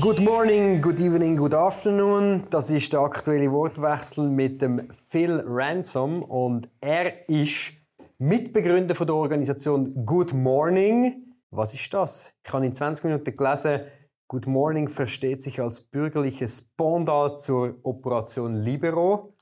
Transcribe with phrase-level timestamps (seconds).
[0.00, 2.46] Good morning, good evening, good afternoon.
[2.48, 7.74] Das ist der aktuelle Wortwechsel mit dem Phil Ransom und er ist
[8.16, 11.34] Mitbegründer von der Organisation Good Morning.
[11.50, 12.32] Was ist das?
[12.42, 13.80] Ich habe in 20 Minuten gelesen,
[14.28, 19.34] Good Morning versteht sich als bürgerliches Pendant zur Operation Libero.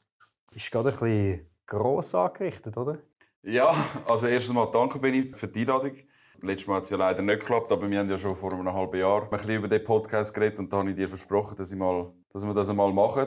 [0.52, 2.98] Ist gerade ein bisschen gross angerichtet, oder?
[3.44, 3.76] Ja,
[4.10, 5.92] also erstens mal danke Benni für die Einladung.
[6.40, 8.72] Letztes Mal hat es ja leider nicht geklappt, aber wir haben ja schon vor einem
[8.72, 11.72] halben Jahr ein bisschen über den Podcast geredet und da habe ich dir versprochen, dass,
[11.72, 13.26] ich mal, dass wir das einmal machen.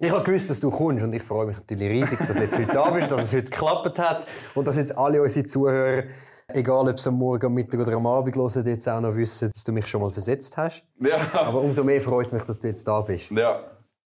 [0.00, 2.58] Ich habe gewusst, dass du kommst und ich freue mich natürlich riesig, dass du jetzt
[2.58, 6.02] heute da bist, dass es heute geklappt hat und dass jetzt alle unsere Zuhörer,
[6.48, 9.52] egal ob sie am Morgen, am Mittag oder am Abend hören, jetzt auch noch wissen,
[9.54, 10.84] dass du mich schon mal versetzt hast.
[10.98, 11.18] Ja.
[11.34, 13.30] Aber umso mehr freut es mich, dass du jetzt da bist.
[13.30, 13.54] Ja.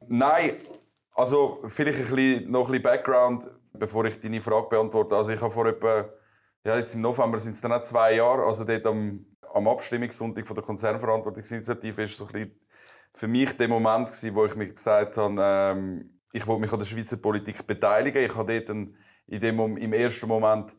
[0.08, 0.56] Nein,
[1.14, 5.16] also vielleicht ein bisschen, noch ein bisschen Background, bevor ich deine Frage beantworte.
[5.16, 6.04] Also ich habe vor etwa
[6.66, 10.46] ja, jetzt im November sind es dann auch zwei Jahre, also dort am, am Abstimmungssonntag
[10.46, 12.60] von der Konzernverantwortungsinitiative ist so ein bisschen
[13.14, 16.80] für mich der Moment gewesen, wo ich mir gesagt habe, ähm, ich wollte mich an
[16.80, 18.22] der Schweizer Politik beteiligen.
[18.24, 20.74] Ich habe dort in dem, im ersten Moment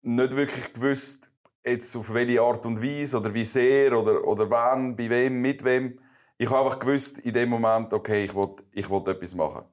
[0.00, 1.30] nicht wirklich gewusst,
[1.64, 5.64] jetzt auf welche Art und Weise oder wie sehr oder, oder wann, bei wem, mit
[5.64, 5.98] wem.
[6.38, 9.64] Ich habe einfach gewusst in dem Moment, okay, ich wollte ich etwas machen.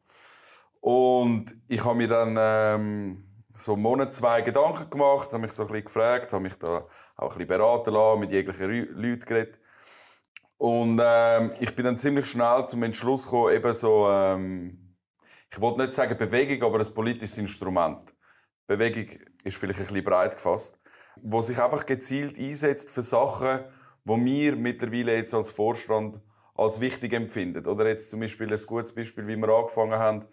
[0.82, 5.64] Und ich habe mir dann ähm, so einen Monat, zwei Gedanken gemacht, habe mich so
[5.64, 9.60] ein bisschen gefragt, habe mich da auch ein bisschen beraten lassen, mit jeglichen Leuten geredet.
[10.58, 14.96] Und ähm, ich bin dann ziemlich schnell zum Entschluss gekommen, eben so, ähm,
[15.52, 18.14] ich wollte nicht sagen Bewegung, aber ein politisches Instrument.
[18.66, 20.80] Bewegung ist vielleicht ein bisschen breit gefasst,
[21.22, 23.66] wo sich einfach gezielt einsetzt für Sachen,
[24.06, 26.20] wo wir mittlerweile jetzt als Vorstand
[26.56, 27.68] als wichtig empfinden.
[27.68, 30.26] Oder jetzt zum Beispiel ein gutes Beispiel, wie wir angefangen haben,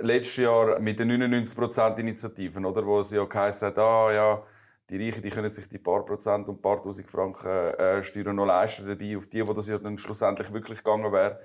[0.00, 4.42] letztes Jahr mit den 99% Initiativen, oder, wo es ja geheißen hat, ah, ja,
[4.90, 8.46] die Reichen, die können sich die paar Prozent und paar tausend Franken äh, Steuern noch
[8.46, 11.40] leisten dabei, auf die, wo das ja dann schlussendlich wirklich gegangen wäre,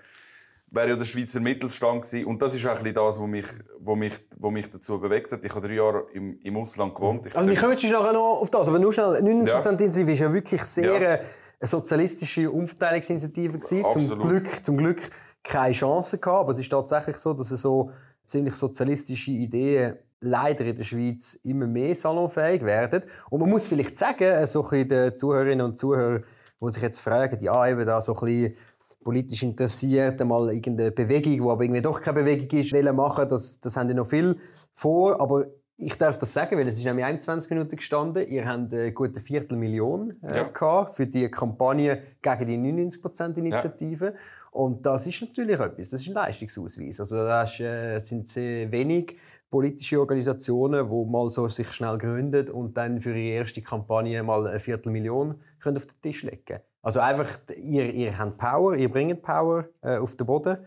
[0.72, 2.26] wäre ja der Schweizer Mittelstand gewesen.
[2.26, 3.48] Und das ist auch ein das, was mich,
[3.80, 5.44] was mich, was mich dazu bewegt hat.
[5.44, 7.28] Ich habe drei Jahre im, im Ausland gewohnt.
[7.28, 9.70] Ich also wir kommen jetzt nachher noch auf das, aber nur schnell, 99% ja.
[9.72, 11.10] Initiative ist ja wirklich sehr ja.
[11.10, 11.20] eine
[11.60, 13.86] sozialistische Umverteilungsinitiative gewesen.
[13.90, 15.02] Zum Glück, zum Glück
[15.44, 17.92] keine Chance gehabt, aber es ist tatsächlich so, dass es so
[18.32, 23.04] ziemlich sozialistische Ideen leider in der Schweiz immer mehr salonfähig werden.
[23.30, 26.24] Und man muss vielleicht sagen, so ein den Zuhörerinnen und Zuhörern,
[26.62, 28.56] die sich jetzt fragen, ja, eben da so ein bisschen
[29.04, 33.60] politisch interessiert, mal irgendeine Bewegung, die aber irgendwie doch keine Bewegung ist, wollen machen, das,
[33.60, 34.38] das haben die noch viel
[34.76, 38.28] vor, aber ich darf das sagen, weil es ist nämlich 21 Minuten gestanden.
[38.28, 40.86] Ihr habt eine gute Viertelmillion äh, ja.
[40.86, 44.06] für die Kampagne gegen die 99%-Initiative.
[44.06, 44.14] Ja.
[44.52, 47.00] Und das ist natürlich etwas, das ist ein Leistungsausweis.
[47.00, 49.18] Also das äh, sind sehr wenig
[49.50, 54.46] politische Organisationen, die mal so sich schnell gründen und dann für ihre erste Kampagne mal
[54.46, 59.22] eine Viertelmillion können auf den Tisch legen Also einfach, ihr, ihr habt Power, ihr bringt
[59.22, 60.58] Power äh, auf den Boden.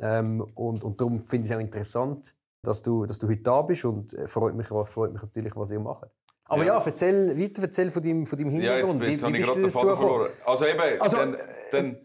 [0.00, 3.60] Ähm, und, und darum finde ich es auch interessant, dass du, dass du heute da
[3.62, 6.08] bist und äh, freut mich, freut mich natürlich, was ihr macht.
[6.44, 9.02] Aber ja, ja erzähl, weiter erzähl von deinem, von deinem Hintergrund.
[9.02, 10.30] Ja, jetzt, jetzt wie, wie bist du dazu verloren.
[10.44, 11.36] Also eben, also, dann,
[11.72, 11.96] dann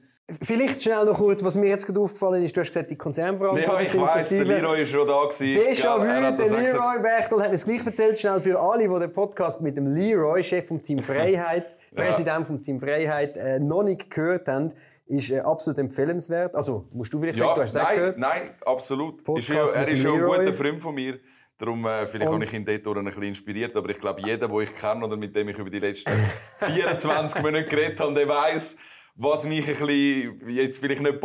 [0.41, 2.55] Vielleicht schnell noch kurz, was mir jetzt gerade aufgefallen ist.
[2.55, 3.79] Du hast gesagt, die Konzernverantwortung.
[3.79, 5.23] Ja, ich weiss, der Leroy war schon da.
[5.23, 8.17] Déjà vu, der Leroy Bechtel hat mir das gleich erzählt.
[8.17, 12.03] Schnell für alle, die den Podcast mit dem Leroy, Chef vom Team Freiheit, ja.
[12.03, 14.69] Präsident vom Team Freiheit, äh, noch nicht gehört haben,
[15.07, 16.55] ist äh, absolut empfehlenswert.
[16.55, 18.17] Also, musst du vielleicht ja, sagen, du hast nein, gehört?
[18.17, 19.27] Nein, absolut.
[19.37, 21.19] Ist ja, er ist schon ein guter Freund von mir.
[21.57, 23.75] Darum, äh, vielleicht habe ich ihn dort ein bisschen inspiriert.
[23.75, 26.11] Aber ich glaube, jeder, den ich kenne oder mit dem ich über die letzten
[26.57, 28.77] 24 Monate geredet habe, der weiß,
[29.16, 31.19] was mich ein bisschen, jetzt vielleicht nicht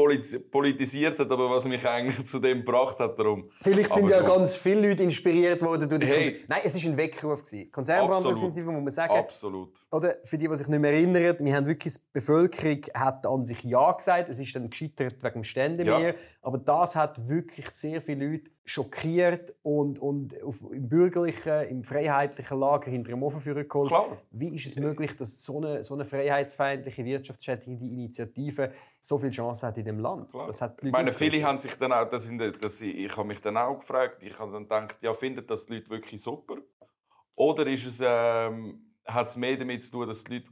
[0.51, 3.19] politisiert hat, aber was mich eigentlich zu dem gebracht hat.
[3.19, 3.51] Darum.
[3.63, 6.45] Vielleicht sind aber ja ganz viele Leute inspiriert worden durch die hey.
[6.49, 7.43] Nein, es war ein Weckruf.
[7.73, 9.15] Konzernverantwortungsinitiative, muss man sagen.
[9.15, 9.73] Absolut.
[9.91, 13.45] Oder für die, die sich nicht mehr erinnern, wir haben wirklich, die Bevölkerung hat an
[13.45, 14.29] sich Ja gesagt.
[14.29, 16.09] Es ist dann gescheitert wegen dem Ständemeer.
[16.09, 16.15] Ja.
[16.43, 22.59] Aber das hat wirklich sehr viele Leute schockiert und, und auf, im bürgerlichen, im freiheitlichen
[22.59, 23.89] Lager hinter dem Ofen geholt.
[23.89, 24.19] Klar.
[24.33, 29.65] Wie ist es möglich, dass so eine, so eine freiheitsfeindliche, wirtschaftsschädigende Initiative so viel Chance
[29.69, 30.31] hat in dem Land?
[30.31, 30.49] Klar.
[30.49, 32.29] Das hat ich meine, viele haben sich dann auch, das,
[32.61, 35.67] das, ich, ich habe mich dann auch gefragt, ich habe dann gedacht, ja, findet das
[35.67, 36.57] die Leute wirklich super?
[37.37, 40.51] Oder ist es, ähm, hat es mehr damit zu tun, dass die Leute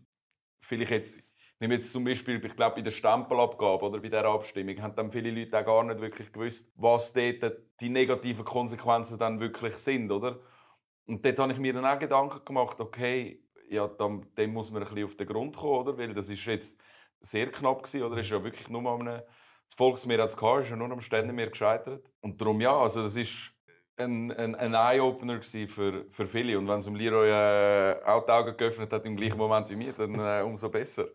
[0.61, 1.19] vielleicht jetzt
[1.65, 5.11] nehme jetzt zum Beispiel, ich glaube, bei der Stempelabgabe oder bei der Abstimmung haben dann
[5.11, 10.11] viele Leute auch gar nicht wirklich gewusst, was dort die negativen Konsequenzen dann wirklich sind,
[10.11, 10.41] oder?
[11.07, 14.83] Und dort habe ich mir dann auch Gedanken gemacht, okay, ja, dann, dem muss man
[14.83, 15.97] ein bisschen auf den Grund kommen, oder?
[15.97, 16.79] Weil das ist jetzt
[17.21, 18.21] sehr knapp gewesen, oder?
[18.21, 22.05] Ist ja wirklich nur am das Volksmeer hat es ist ja nur am Ständemeer gescheitert.
[22.21, 23.51] Und darum, ja, also das ist
[23.97, 26.59] ein, ein, ein Eye-Opener für, für viele.
[26.59, 29.77] Und wenn es um Leroy äh, auch die Augen geöffnet hat im gleichen Moment wie
[29.77, 31.07] mir, dann äh, umso besser.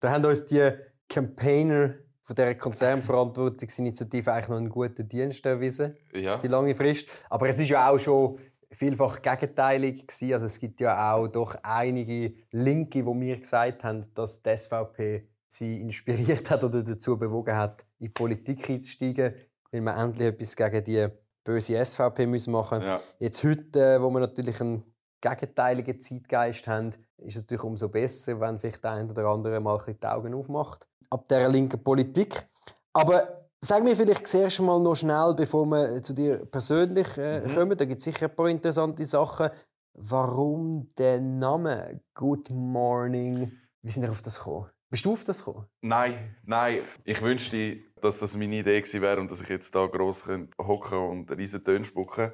[0.00, 0.70] Da haben uns die
[1.08, 6.38] Campaigner von dieser Konzernverantwortungsinitiative eigentlich noch einen guten Dienst erwiesen, ja.
[6.38, 7.08] die lange Frist.
[7.28, 8.38] Aber es ist ja auch schon
[8.70, 10.32] vielfach gegenteilig gewesen.
[10.34, 15.28] Also es gibt ja auch doch einige Linke, die mir gesagt haben, dass die SVP
[15.48, 19.34] sie inspiriert hat oder dazu bewogen hat, in die Politik einzusteigen,
[19.72, 21.08] weil man endlich etwas gegen die
[21.42, 23.00] böse SVP müssen machen ja.
[23.18, 24.84] Jetzt heute, wo wir natürlich einen
[25.20, 29.78] gegenteiligen Zeitgeist haben, ist es natürlich umso besser, wenn vielleicht der eine oder andere mal
[29.86, 32.46] die Augen aufmacht ab der linken Politik.
[32.92, 37.54] Aber sag mir vielleicht zuerst mal noch schnell, bevor wir zu dir persönlich äh, mhm.
[37.54, 39.50] kommen, da gibt es sicher ein paar interessante Sachen.
[39.94, 43.52] Warum der Name Good Morning?
[43.82, 44.70] Wie sind wir auf das gekommen?
[44.88, 45.66] Bist du auf das gekommen?
[45.82, 46.78] Nein, nein.
[47.04, 50.26] Ich wünschte, dass das meine Idee gewesen wäre und dass ich jetzt da gross
[50.58, 52.32] hocken und riesen Töne spucken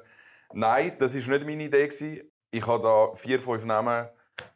[0.53, 1.87] Nein, das war nicht meine Idee.
[1.87, 2.21] Gewesen.
[2.51, 4.07] Ich hatte da vier, fünf Namen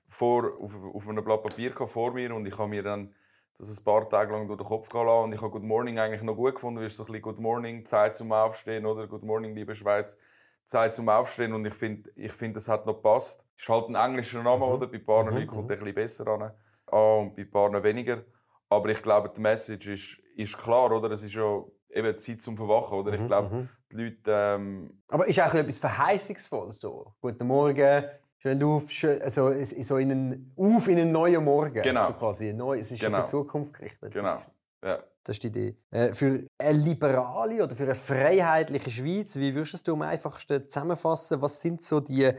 [0.07, 3.13] vor, auf, auf einem Blatt Papier vor mir und ich habe mir dann
[3.57, 5.25] das ein paar Tage lang durch den Kopf gehen lassen.
[5.25, 7.39] Und ich habe Good Morning eigentlich noch gut gefunden, weil es so ein bisschen Good
[7.39, 9.07] Morning, Zeit zum Aufstehen, oder?
[9.07, 10.17] Good Morning, liebe Schweiz,
[10.65, 11.53] Zeit zum Aufstehen.
[11.53, 13.45] Und ich finde, ich find, das hat noch gepasst.
[13.55, 14.71] Es ist halt ein englischer Name, mhm.
[14.71, 14.87] oder?
[14.87, 15.35] Bei ein paar mhm.
[15.35, 16.51] Leuten kommt er ein bisschen besser an.
[16.87, 18.23] Ah, und bei ein paar weniger.
[18.69, 21.11] Aber ich glaube, die Message ist, ist klar, oder?
[21.11, 23.13] Es ist ja eben Zeit zum Verwachen, oder?
[23.13, 23.69] Ich mhm, glaube, mhm.
[23.91, 24.21] die Leute...
[24.27, 27.13] Ähm Aber ist auch etwas Verheißungsvolles so?
[27.21, 28.05] Guten Morgen,
[28.37, 31.81] schön auf, schön, also so in einen, auf in einen neuen Morgen.
[31.81, 32.07] Genau.
[32.07, 32.53] So quasi.
[32.53, 33.17] Neu, es ist genau.
[33.17, 34.13] für die Zukunft gerichtet.
[34.13, 34.41] Genau,
[34.83, 34.99] ja.
[35.23, 35.77] Das ist die Idee.
[35.91, 41.41] Äh, für eine liberale oder für eine freiheitliche Schweiz, wie würdest du am einfachsten zusammenfassen?
[41.41, 42.31] Was sind so die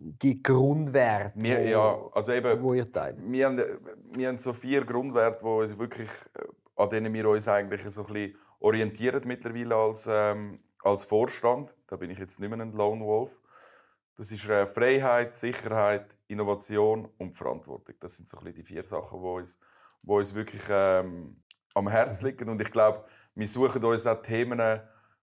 [0.00, 3.16] die Grundwerte, wir, wo, ja, also eben, wo ihr teilt?
[3.20, 3.60] Wir haben,
[4.16, 6.44] wir haben so vier Grundwerte, wo uns wirklich, äh,
[6.76, 11.74] an denen wir uns eigentlich so ein bisschen orientieren mittlerweile als, ähm, als Vorstand.
[11.86, 13.40] Da bin ich jetzt nicht mehr ein Lone Wolf.
[14.16, 17.94] Das ist äh, Freiheit, Sicherheit, Innovation und Verantwortung.
[18.00, 19.60] Das sind so ein bisschen die vier Sachen, die uns,
[20.02, 21.40] wo uns wirklich ähm,
[21.74, 22.48] am Herzen liegen.
[22.48, 24.60] Und ich glaube, wir suchen uns auch Themen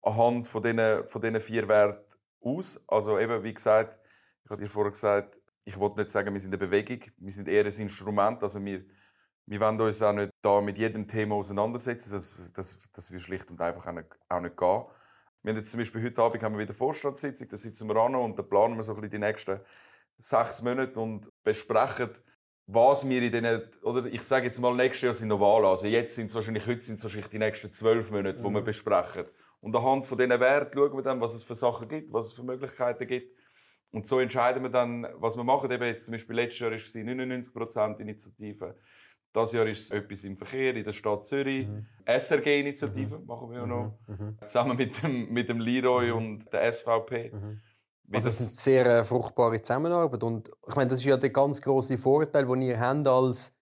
[0.02, 2.82] anhand von diesen, von diesen vier Werten aus.
[2.88, 3.98] Also eben, wie gesagt,
[4.44, 7.48] ich habe dir vorher gesagt, ich wollte nicht sagen, wir sind eine Bewegung, wir sind
[7.48, 8.44] eher ein Instrument.
[8.44, 8.84] Also wir,
[9.52, 12.14] wir wollen uns auch nicht da mit jedem Thema auseinandersetzen.
[12.14, 14.86] Das, das, das wird schlicht und einfach auch nicht, auch nicht gehen.
[15.44, 18.16] Wir haben jetzt zum Beispiel heute Abend haben wir wieder Vorstandssitzung, da sitzen wir an
[18.16, 19.60] und da planen wir so ein bisschen die nächsten
[20.20, 22.12] sechs Monate und besprechen,
[22.68, 25.66] was wir in diesen, oder ich sage jetzt mal, nächstes Jahr sind noch Wahlen.
[25.66, 28.44] Also jetzt sind es wahrscheinlich, heute sind es wahrscheinlich die nächsten zwölf Monate, mhm.
[28.44, 29.26] wo wir besprechen.
[29.60, 32.34] Und anhand von diesen Werten schauen wir dann, was es für Sachen gibt, was es
[32.34, 33.38] für Möglichkeiten gibt.
[33.92, 35.70] Und so entscheiden wir dann, was wir machen.
[35.70, 38.78] Eben jetzt zum Beispiel letztes Jahr war es 99% Initiative.
[39.34, 41.68] Das Jahr ist etwas im Verkehr in der Stadt Zürich.
[41.68, 41.86] Mhm.
[42.06, 43.26] SRG-Initiative mhm.
[43.26, 43.94] machen wir ja noch.
[44.08, 44.26] Mhm.
[44.26, 44.38] mhm.
[44.46, 46.18] Zusammen mit dem, mit dem Leroy mhm.
[46.18, 47.32] und der SVP.
[47.34, 47.62] Mhm.
[48.14, 50.22] Also das ist eine sehr äh, fruchtbare Zusammenarbeit.
[50.24, 53.56] Und ich meine, das ist ja der ganz große Vorteil, den ihr habt als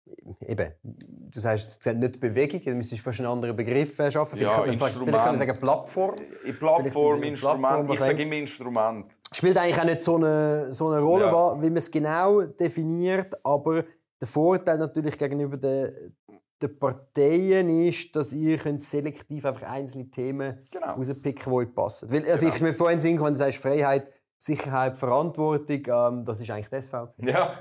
[0.47, 4.39] eben, du sagst, es nicht Bewegung, du müsstest fast einen anderen Begriff schaffen.
[4.39, 6.15] Ja, vielleicht, vielleicht, vielleicht kann man sagen Plattform.
[6.59, 7.93] Plattform, Instrument.
[7.93, 9.07] Ich sage immer Instrument.
[9.33, 11.61] Spielt eigentlich auch nicht so eine, so eine Rolle, ja.
[11.61, 13.85] wie man es genau definiert, aber
[14.21, 16.17] der Vorteil natürlich gegenüber den,
[16.61, 20.95] den Parteien ist, dass ihr könnt selektiv einfach einzelne Themen genau.
[20.95, 22.11] rauspicken, die euch passen.
[22.11, 22.57] Weil, also genau.
[22.57, 26.87] ich mir vorhin sehen, wenn du sagst Freiheit, Sicherheit, Verantwortung, ähm, das ist eigentlich das
[26.87, 27.31] SVP.
[27.31, 27.59] Ja,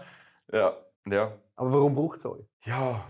[0.52, 0.78] ja,
[1.08, 1.32] ja.
[1.56, 2.46] Aber warum braucht es euch?
[2.66, 3.04] Ja,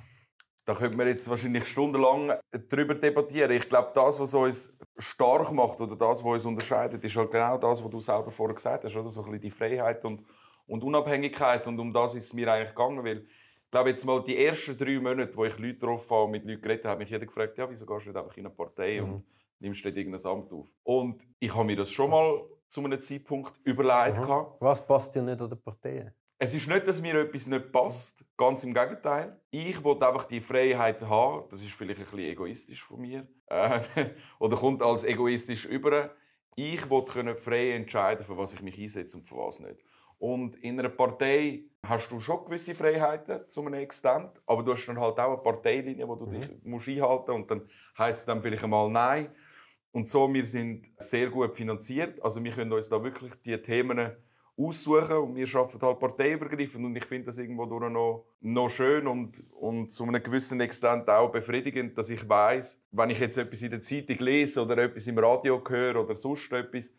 [0.65, 2.33] da könnte man jetzt wahrscheinlich stundenlang
[2.69, 3.51] darüber debattieren.
[3.51, 7.57] Ich glaube, das, was uns stark macht oder das, was uns unterscheidet, ist halt genau
[7.57, 9.09] das, was du selber vorher gesagt hast, oder?
[9.09, 10.23] So ein bisschen die Freiheit und
[10.67, 11.65] und Unabhängigkeit.
[11.67, 13.25] Und um das ist es mir eigentlich gegangen, weil
[13.67, 16.45] ich glaube jetzt mal die ersten drei Monate, wo ich Leute getroffen habe und mit
[16.45, 18.55] Leuten geredet habe, hat mich jeder gefragt, ja, wieso gehst du nicht einfach in eine
[18.55, 19.13] Partei mhm.
[19.13, 19.25] und
[19.59, 20.67] nimmst dort irgendein Amt auf?
[20.83, 24.19] Und ich habe mir das schon mal zu einem Zeitpunkt überlegt.
[24.19, 24.45] Mhm.
[24.59, 26.13] Was passt dir nicht an der Partei?
[26.39, 28.23] Es ist nicht, dass mir etwas nicht passt.
[28.37, 29.41] Ganz im Gegenteil.
[29.49, 31.45] Ich wollte einfach die Freiheit haben.
[31.49, 33.27] Das ist vielleicht ein bisschen egoistisch von mir.
[33.47, 33.81] Äh,
[34.39, 36.11] oder kommt als egoistisch über.
[36.55, 39.83] Ich wollte frei entscheiden, für was ich mich einsetze und für was nicht.
[40.19, 44.85] Und in einer Partei hast du schon gewisse Freiheiten zu einem Extent, aber du hast
[44.87, 46.41] dann halt auch eine Parteilinie, wo du mhm.
[46.41, 47.61] dich musst einhalten und dann
[47.97, 49.29] heißt es dann vielleicht einmal Nein.
[49.91, 54.11] Und so, wir sind sehr gut finanziert, also wir können uns da wirklich die Themen
[54.57, 59.43] aussuchen und wir arbeiten halt parteiübergreifend und ich finde das irgendwo noch, noch schön und,
[59.51, 63.69] und zu einem gewissen Extent auch befriedigend, dass ich weiß, wenn ich jetzt etwas in
[63.69, 66.91] der Zeitung lese oder etwas im Radio höre oder sonst etwas,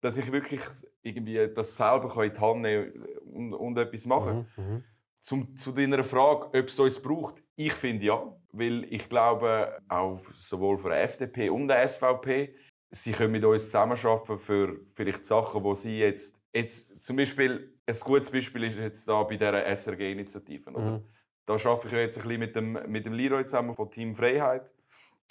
[0.00, 0.60] dass ich wirklich
[1.02, 4.84] irgendwie das selber in die Hand nehmen und, und etwas machen mhm, mhm.
[5.22, 7.42] Zum, zu deiner Frage, ob es uns braucht.
[7.54, 12.54] Ich finde ja, weil ich glaube, auch sowohl für die FDP und die SVP,
[12.90, 17.96] sie können mit uns zusammenarbeiten für vielleicht Sachen, wo sie jetzt, jetzt zum Beispiel, ein
[18.02, 20.70] gutes Beispiel ist jetzt da bei dieser SRG-Initiative.
[20.70, 21.04] Mhm.
[21.46, 24.72] Da arbeite ich jetzt ein bisschen mit dem, mit dem Leroy zusammen von Team Freiheit.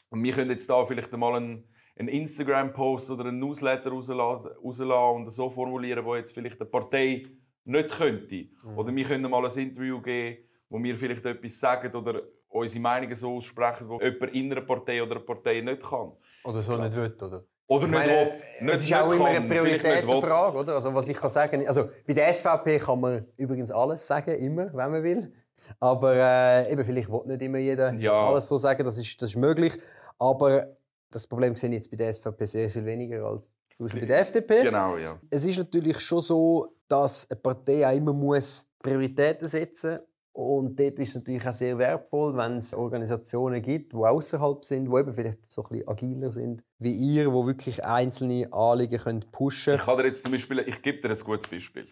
[0.10, 1.64] Und wir können jetzt da vielleicht mal einen,
[2.00, 7.25] einen Instagram-Post oder einen Newsletter rauslassen, rauslassen und so formulieren, wo jetzt vielleicht eine Partei
[7.65, 8.36] nicht könnte.
[8.36, 8.77] Mhm.
[8.77, 10.38] Oder wir können mal ein Interview geben,
[10.70, 15.03] wo wir vielleicht etwas sagen oder unsere Meinungen so aussprechen, wo jemand in einer Partei
[15.03, 16.13] oder einer Partei nicht kann.
[16.46, 17.44] Oder so nicht will, oder?
[17.68, 20.75] Oder nicht, meine, nicht Es ist auch immer eine Prioritätenfrage, oder?
[20.75, 24.74] Also was ich kann sagen, also bei der SVP kann man übrigens alles sagen, immer,
[24.74, 25.32] wenn man will.
[25.79, 28.27] Aber äh, eben, vielleicht will nicht immer jeder ja.
[28.27, 29.77] alles so sagen, das ist, das ist möglich.
[30.18, 30.79] Aber
[31.12, 34.63] das Problem sehe ich jetzt bei der SVP sehr viel weniger als bei der FDP.
[34.63, 35.20] Genau, ja.
[35.30, 40.01] Es ist natürlich schon so, dass eine Partei auch immer muss Prioritäten setzen muss.
[40.32, 44.86] Und dort ist es natürlich auch sehr wertvoll, wenn es Organisationen gibt, die außerhalb sind,
[44.86, 49.25] die eben vielleicht so ein bisschen agiler sind wie ihr, die wirklich einzelne Anliegen können
[49.32, 49.80] pushen können.
[49.80, 51.88] Ich kann dir jetzt zum Beispiel, ich gebe dir ein gutes Beispiel.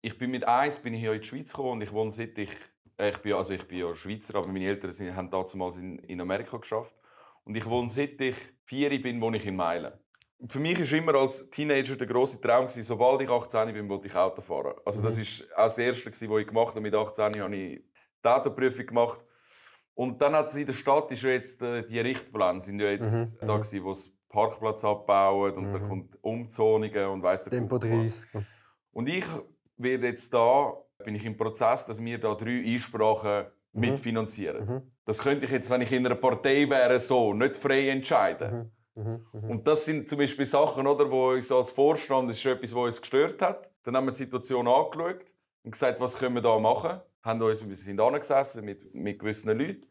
[0.00, 2.36] Ich bin mit eins bin ich hier in die Schweiz gekommen und ich wohne seit
[2.38, 2.50] ich,
[2.98, 5.98] äh, ich bin, also ich bin ja Schweizer, aber meine Eltern sind, haben damals in,
[6.00, 6.96] in Amerika geschafft.
[7.44, 9.92] Und ich wohne seit ich vier bin, wohne ich in Meilen
[10.48, 14.06] für mich war immer als Teenager der große Traum gewesen, sobald ich 18 bin, wollte
[14.06, 14.74] ich Auto fahren.
[14.84, 15.46] Also das mhm.
[15.54, 16.80] auch das erste, was ich gemacht habe.
[16.80, 17.82] Mit 18 habe ich
[18.24, 19.24] die Autoprüfung gemacht.
[19.94, 22.90] Und dann hat sie in der Stadt ist ja jetzt äh, die Richtpläne sind ja
[22.90, 23.36] jetzt mhm.
[23.40, 23.62] da mhm.
[23.62, 25.72] gewesen, wo es Parkplatz abbauen und mhm.
[25.72, 28.30] dann kommt Umzonungen und weiss der Tempo 30.
[28.92, 29.24] Und ich
[29.76, 33.80] werde jetzt da bin ich im Prozess, dass wir da drei Einsprachen mhm.
[33.80, 34.64] mitfinanzieren.
[34.64, 34.92] Mhm.
[35.10, 38.70] Das könnte ich jetzt, wenn ich in einer Partei wäre, so nicht frei entscheiden.
[38.94, 42.46] Mhm, mhm, Und das sind zum Beispiel Sachen, oder, wo uns als Vorstand das ist
[42.46, 43.68] etwas, was uns gestört hat.
[43.82, 45.24] Dann haben wir die Situation angeschaut
[45.64, 47.00] und gesagt, was können wir da machen?
[47.24, 49.84] Haben uns, wir sind angesessen mit, mit gewissen Leuten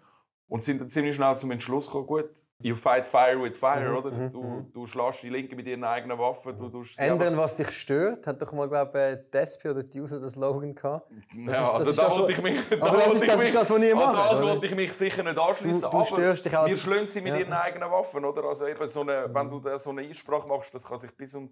[0.48, 3.98] und sind dann ziemlich schnell zum Entschluss gekommen, gut, you fight fire with fire, mhm,
[3.98, 4.12] oder?
[4.12, 4.74] Mhm, du, mhm.
[4.74, 6.58] du schlägst die Linke mit ihren eigenen Waffen.
[6.58, 10.02] Du, du Ändern, was dich stört, hat doch mal, glaube ich, die SP oder die
[10.02, 11.10] USA den Slogan gehabt.
[11.46, 12.82] Das ja, ist, also da wollte ich mich...
[12.82, 14.30] Aber das ist, das, ist das, was ich mache.
[14.30, 15.86] Das wollte ich mich sicher nicht anschließen.
[15.86, 17.40] aber wir schlönen sie mit ja.
[17.40, 18.44] ihren eigenen Waffen, oder?
[18.44, 21.50] Also eben so eine, wenn du so eine Einsprache machst, das kann sich bis um,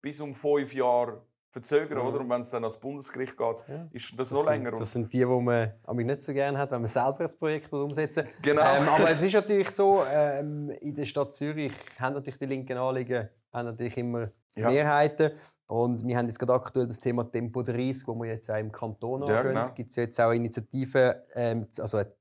[0.00, 2.06] bis um fünf Jahre verzögern, mhm.
[2.06, 2.20] oder?
[2.20, 3.88] Und wenn es dann ans Bundesgericht geht, ja.
[3.90, 4.70] ist das, das noch länger.
[4.70, 8.26] das sind die, die man nicht so gerne hat, wenn man selber ein Projekt umsetzen
[8.42, 8.62] Genau.
[8.62, 12.76] Ähm, aber es ist natürlich so, ähm, in der Stadt Zürich haben natürlich die linken
[12.76, 14.70] Anliegen haben natürlich immer ja.
[14.70, 15.32] Mehrheiten.
[15.66, 18.72] Und wir haben jetzt gerade aktuell das Thema Tempo 30, wo wir jetzt auch im
[18.72, 19.54] Kanton ja, angehen.
[19.54, 19.72] Genau.
[19.72, 22.12] Gibt es jetzt auch Initiativen, ähm, also eine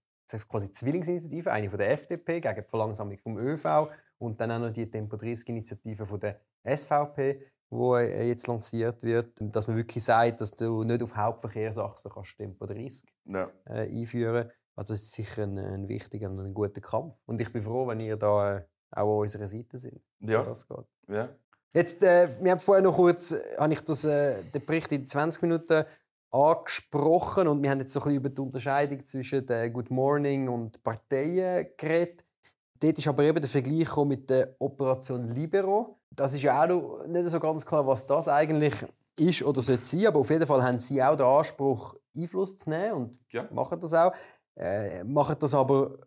[0.47, 4.71] quasi Zwillingsinitiative, eine von der FDP gegen die Verlangsamung vom ÖV und dann auch noch
[4.71, 10.03] die Tempo 30 Initiative von der SVP wo äh, jetzt lanciert wird, dass man wirklich
[10.03, 13.49] sagt, dass du nicht auf Hauptverkehrsachsen kannst Tempo 30 ja.
[13.65, 17.15] äh, einführen Also es ist sicher ein, ein wichtiger und ein guter Kampf.
[17.25, 20.01] Und ich bin froh, wenn ihr da äh, auch an unserer Seite seid.
[20.19, 20.43] Ja.
[20.43, 20.85] Das geht.
[21.07, 21.29] ja.
[21.73, 25.07] Jetzt, äh, wir haben vorher noch kurz, äh, habe ich das, äh, den Bericht in
[25.07, 25.85] 20 Minuten
[26.31, 30.47] angesprochen und wir haben jetzt so ein bisschen über die Unterscheidung zwischen der Good Morning
[30.47, 32.23] und Parteien geredet.
[32.79, 35.98] Dort ist aber eben der Vergleich mit der Operation Libero.
[36.11, 38.73] Das ist ja auch noch nicht so ganz klar, was das eigentlich
[39.17, 40.07] ist oder sollte sein.
[40.07, 43.47] Aber auf jeden Fall haben sie auch den Anspruch, Einfluss zu nehmen und ja.
[43.51, 44.13] machen das auch.
[44.55, 45.99] Äh, machen das aber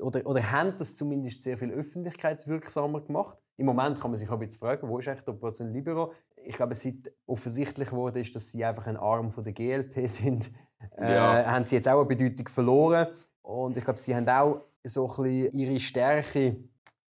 [0.00, 3.36] oder, oder haben das zumindest sehr viel öffentlichkeitswirksamer gemacht.
[3.56, 6.12] Im Moment kann man sich ein bisschen fragen, wo ist eigentlich die Operation Libero?
[6.44, 10.50] Ich glaube, seit offensichtlich wurde ist, dass sie einfach ein Arm von der GLP sind,
[10.96, 13.08] äh, haben sie jetzt auch eine Bedeutung verloren.
[13.42, 16.56] Und ich glaube, sie haben auch so ein bisschen ihre Stärke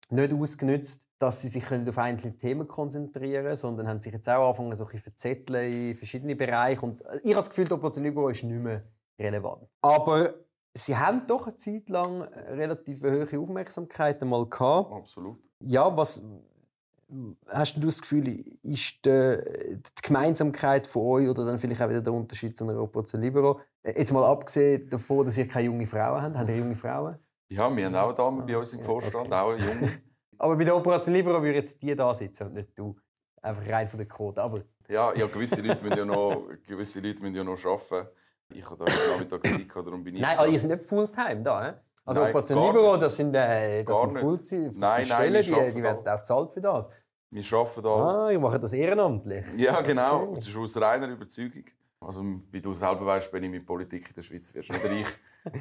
[0.09, 4.47] nicht ausgenutzt, dass sie sich auf einzelne Themen konzentrieren können, sondern haben sich jetzt auch
[4.47, 6.81] angefangen, so ein verzetteln in verschiedene Bereiche.
[6.81, 8.83] Und ich habe das Gefühl, die Operation Libero ist nicht mehr
[9.19, 9.67] relevant.
[9.81, 10.35] Aber
[10.73, 14.91] sie haben doch eine Zeit lang relativ hohe Aufmerksamkeit einmal gehabt.
[14.91, 15.37] Absolut.
[15.61, 16.23] Ja, was
[17.47, 18.27] hast du das Gefühl,
[18.61, 22.79] ist die, die Gemeinsamkeit von euch oder dann vielleicht auch wieder der Unterschied zu einer
[22.79, 23.59] Operation Libero?
[23.83, 26.35] Jetzt mal abgesehen davon, dass ihr keine junge Frauen habt.
[26.35, 27.17] Habt ihr junge Frauen?
[27.49, 29.35] Ja, wir haben auch Damen bei uns im Vorstand, okay.
[29.35, 29.91] auch eine junge.
[30.37, 32.95] Aber bei der Operation Libero würde jetzt die da sitzen und nicht du.
[33.41, 34.41] Einfach rein von der Quote.
[34.41, 34.61] Aber...
[34.87, 38.09] Ja, ja, gewisse Leute müssen ja noch, gewisse Leute müssen ja noch arbeiten.
[38.53, 41.41] Ich habe da heute Nachmittag Zeit, darum bin ich Nein, also ihr seid nicht Fulltime
[41.41, 41.73] da, he?
[42.05, 45.65] Also nein, Operation Libero, das sind, äh, das sind Fullzeit, das nein, sind Stellen, nein,
[45.65, 46.89] die, die werden auch bezahlt für das.
[47.31, 47.89] Wir arbeiten da.
[47.89, 49.45] Ah, ihr macht das ehrenamtlich.
[49.57, 50.33] Ja, genau.
[50.35, 51.65] Das ist aus reiner Überzeugung.
[52.05, 55.07] Also, wie du selber weißt, wenn ich mit Politik in der Schweiz wirst, nicht ich.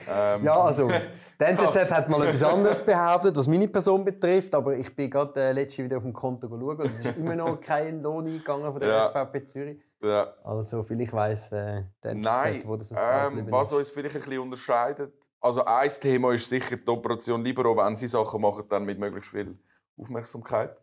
[0.09, 0.43] Ähm.
[0.43, 0.89] Ja, also,
[1.41, 5.39] die NZZ hat mal etwas anderes behauptet, was meine Person betrifft, aber ich bin gerade
[5.39, 8.73] äh, letztes wieder auf dem Konto schauen und es ist immer noch kein Lohn eingegangen
[8.73, 9.03] von der ja.
[9.03, 9.83] SVP Zürich.
[10.03, 10.33] Ja.
[10.43, 14.39] Also, vielleicht weiss äh, die NZZ, Nein, wo das ähm, Was uns vielleicht ein bisschen
[14.39, 15.13] unterscheidet,
[15.45, 19.31] also ein Thema ist sicher die Operation Libero, wenn sie Sachen machen, dann mit möglichst
[19.31, 19.59] viel
[19.99, 20.75] Aufmerksamkeit.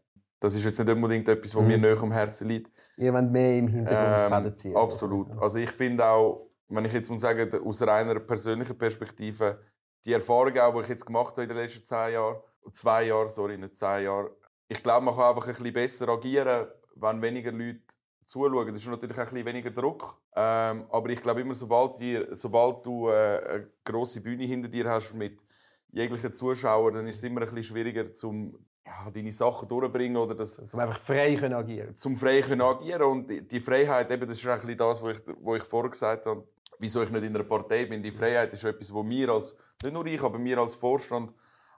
[0.41, 1.67] Das ist jetzt nicht unbedingt etwas, was mhm.
[1.67, 2.71] mir näher am Herzen liegt.
[2.97, 4.75] Ihr wollt mehr im Hintergrund ähm, ziehen.
[4.75, 5.29] Absolut.
[5.29, 9.61] Also, also ich finde auch, wenn ich jetzt muss sagen, aus einer persönlichen Perspektive,
[10.03, 12.37] die Erfahrung auch, die ich jetzt gemacht habe in den letzten zehn Jahren,
[12.73, 14.31] zwei Jahre, sorry, nicht zehn Jahre.
[14.67, 17.81] Ich glaube, man kann einfach ein bisschen besser agieren, wenn weniger Leute
[18.25, 18.67] zuschauen.
[18.67, 20.19] Das ist natürlich ein bisschen weniger Druck.
[20.35, 24.89] Ähm, aber ich glaube immer, sobald, die, sobald du äh, eine grosse Bühne hinter dir
[24.89, 25.43] hast mit
[25.91, 28.57] jeglichen Zuschauern, dann ist es immer ein bisschen schwieriger, zum
[28.91, 30.55] ja, deine Sachen durchbringen oder das...
[30.55, 31.95] Zum einfach frei können agieren.
[31.95, 35.23] Zum frei können agieren und die, die Freiheit, eben, das ist eigentlich das, was ich,
[35.41, 36.43] was ich vorher gesagt habe,
[36.79, 38.01] wieso ich nicht in einer Partei bin.
[38.01, 41.33] Die Freiheit ist etwas, wo wir als, nicht nur ich, aber wir als Vorstand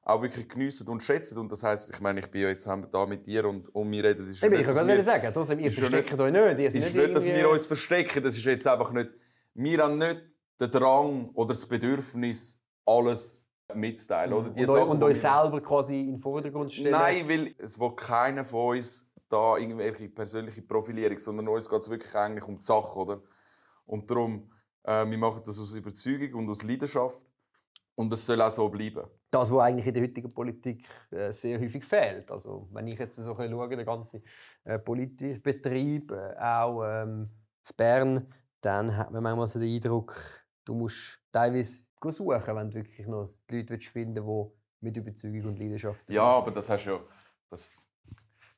[0.06, 1.38] auch wirklich geniessen und schätzen.
[1.38, 4.04] Und das heisst, ich meine, ich bin ja jetzt da mit dir und, und wir
[4.04, 4.20] reden.
[4.20, 6.60] Das ist Eben, ich wollte sagen, trotzdem, ihr versteckt euch nicht.
[6.60, 9.12] Es ist nicht, dass wir uns verstecken, das ist jetzt einfach nicht,
[9.54, 10.22] wir haben nicht
[10.60, 13.43] den Drang oder das Bedürfnis, alles
[13.74, 14.34] mitzuteilen.
[14.34, 14.50] Oder?
[14.50, 16.92] Die und, Sachen, und euch selber quasi in den Vordergrund stellen?
[16.92, 21.90] Nein, weil es will keiner von uns da irgendwelche persönliche Profilierung, sondern uns geht es
[21.90, 23.22] wirklich eigentlich um die Sache, oder?
[23.86, 24.52] Und darum,
[24.84, 27.28] äh, wir machen das aus Überzeugung und aus Leidenschaft.
[27.96, 29.04] Und das soll auch so bleiben.
[29.30, 32.32] Das, was eigentlich in der heutigen Politik äh, sehr häufig fehlt.
[32.32, 34.24] Also, wenn ich jetzt so schaue, der ganze
[34.64, 37.30] äh, politische Betrieb, äh, auch ähm,
[37.70, 40.16] in Bern, dann hat man manchmal so den Eindruck,
[40.66, 45.46] du musst teilweise suchen, wenn du wirklich noch die Leute finden willst, die mit Überzeugung
[45.50, 47.00] und Leidenschaft Ja, aber das hast ja...
[47.50, 47.76] Das,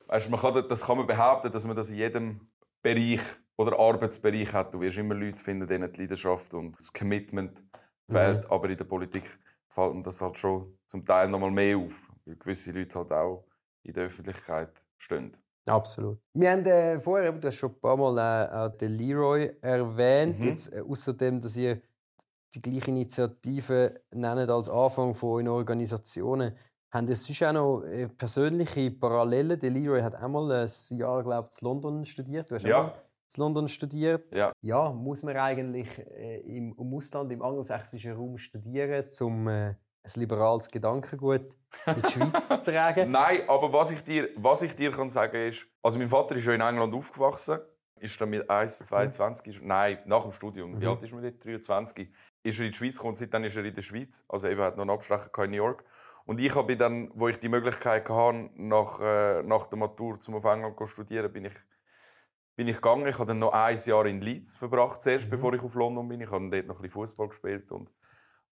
[0.06, 2.48] weißt, man kann, das kann man behaupten, dass man das in jedem
[2.82, 3.20] Bereich
[3.56, 4.72] oder Arbeitsbereich hat.
[4.72, 7.62] Du wirst immer Leute finden, denen die Leidenschaft und das Commitment
[8.08, 8.44] fehlt.
[8.44, 8.50] Mhm.
[8.50, 9.24] Aber in der Politik
[9.68, 13.12] fällt mir das halt schon zum Teil noch mal mehr auf, weil gewisse Leute halt
[13.12, 13.44] auch
[13.82, 15.32] in der Öffentlichkeit stehen.
[15.66, 16.18] Absolut.
[16.32, 20.38] Wir haben äh, vorher, du hast schon ein paar Mal äh, auch den Leroy erwähnt.
[20.38, 20.46] Mhm.
[20.46, 21.82] Jetzt, äh, außerdem, dass ihr
[22.56, 26.56] die gleiche Initiative nennt als Anfang von euren Organisationen,
[26.90, 29.58] haben ihr sonst auch noch äh, persönliche Parallelen?
[29.58, 32.50] Der Leroy hat einmal ein Jahr, glaube ich, in London studiert.
[32.50, 32.94] Du hast ja
[33.34, 34.34] in London studiert.
[34.34, 34.52] Ja.
[34.60, 39.76] ja muss man eigentlich äh, im, im Ausland, im angelsächsischen Raum studieren, um äh, ein
[40.14, 43.10] liberales Gedankengut in die Schweiz zu tragen?
[43.10, 46.44] Nein, aber was ich dir, was ich dir kann sagen ist, also mein Vater ist
[46.44, 47.58] ja in England aufgewachsen,
[47.98, 50.80] ist dann mit 1, 22, ist, nein, nach dem Studium, mhm.
[50.80, 51.44] wie alt ist man jetzt?
[51.44, 52.12] 23,
[52.46, 54.76] ist er in die Schweiz gekommen, seitdem ist er in der Schweiz, also eben hat
[54.76, 55.84] noch einen Abstecher in New York.
[56.24, 60.34] Und ich habe dann, wo ich die Möglichkeit hatte, nach, äh, nach der Matur zum
[60.34, 61.54] auf England zu studieren, bin ich
[62.56, 63.06] bin ich gegangen.
[63.06, 65.30] Ich habe dann noch ein Jahr in Leeds verbracht, zuerst, mhm.
[65.30, 66.20] bevor ich auf London bin.
[66.22, 67.90] Ich habe dort noch ein bisschen Fußball gespielt und,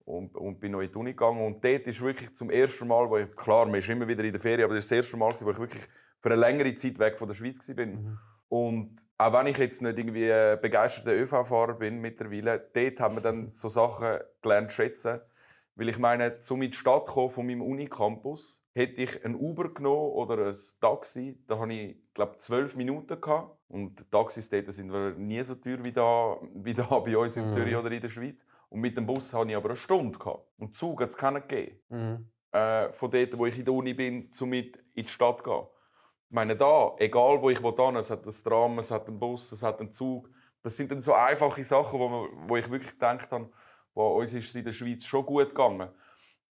[0.04, 1.44] und, und, bin noch in die Uni gegangen.
[1.44, 4.32] Und dort ist wirklich zum ersten Mal, wo ich, klar, man ist immer wieder in
[4.32, 5.82] der Ferien, aber das ist das erste Mal, wo ich wirklich
[6.20, 7.86] für eine längere Zeit weg von der Schweiz war.
[7.86, 8.18] Mhm.
[8.48, 10.28] Und auch wenn ich jetzt nicht irgendwie
[10.60, 15.20] begeisterter ÖV-Fahrer bin mittlerweile, dort haben wir dann so Sachen gelernt zu schätzen.
[15.76, 19.72] Weil ich meine, um in die Stadt kommen von meinem Unicampus, hätte ich ein Uber
[19.72, 23.58] genommen oder ein Taxi, da habe ich, glaube zwölf Minuten gehabt.
[23.68, 27.48] Und Taxis dort sind nie so teuer wie da, wie da bei uns in mhm.
[27.48, 28.46] Zürich oder in der Schweiz.
[28.68, 30.18] Und mit dem Bus hatte ich aber eine Stunde.
[30.18, 30.46] Gehabt.
[30.58, 31.78] Und Zug hat es keinen gegeben.
[31.88, 32.28] Mhm.
[32.52, 35.66] Äh, von dort, wo ich in der Uni bin, um mit in die Stadt gehen.
[36.34, 39.52] Ich meine, da, egal wo ich hin es hat ein Tram, es hat einen Bus,
[39.52, 40.28] es hat einen Zug.
[40.64, 43.50] Das sind dann so einfache Sachen, wo, man, wo ich wirklich gedacht habe,
[43.94, 45.90] wo uns ist in der Schweiz schon gut gegangen.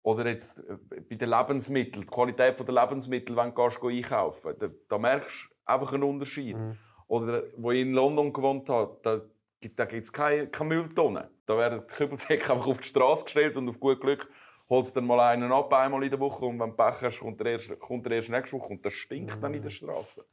[0.02, 0.76] Oder jetzt äh,
[1.10, 5.56] bei den Lebensmitteln, die Qualität der Lebensmittel, wenn du gehst, einkaufen da, da merkst du
[5.72, 6.58] einfach einen Unterschied.
[6.58, 6.78] Mhm.
[7.08, 9.22] Oder wo ich in London gewohnt habe, da,
[9.62, 11.24] da gibt es keine, keine Mülltonnen.
[11.46, 14.28] Da werden die Kübelsäcke einfach auf die Straße gestellt und auf gut Glück
[14.70, 17.40] holst dann mal einen ab, einmal in der Woche und wenn du Pech hast, kommt
[17.40, 19.42] der erst, kommt der erst nächste Woche und das stinkt mhm.
[19.42, 20.26] dann in der Straße.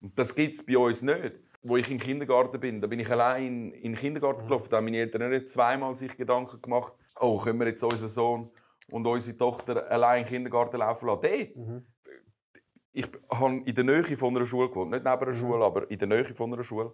[0.00, 1.34] Und das gibt es bei uns nicht.
[1.62, 4.48] Wo ich im Kindergarten bin, da bin ich allein in den Kindergarten mhm.
[4.48, 8.08] gelaufen, da haben meine Eltern nicht zweimal sich Gedanken gemacht, oh, können wir jetzt unseren
[8.08, 8.50] Sohn
[8.90, 11.52] und unsere Tochter allein in den Kindergarten laufen lassen.
[11.54, 11.86] Mhm.
[12.92, 14.90] Ich habe in der Nähe von einer Schule gewohnt.
[14.90, 15.34] Nicht neben einer mhm.
[15.34, 16.92] Schule, aber in der Nähe von einer Schule.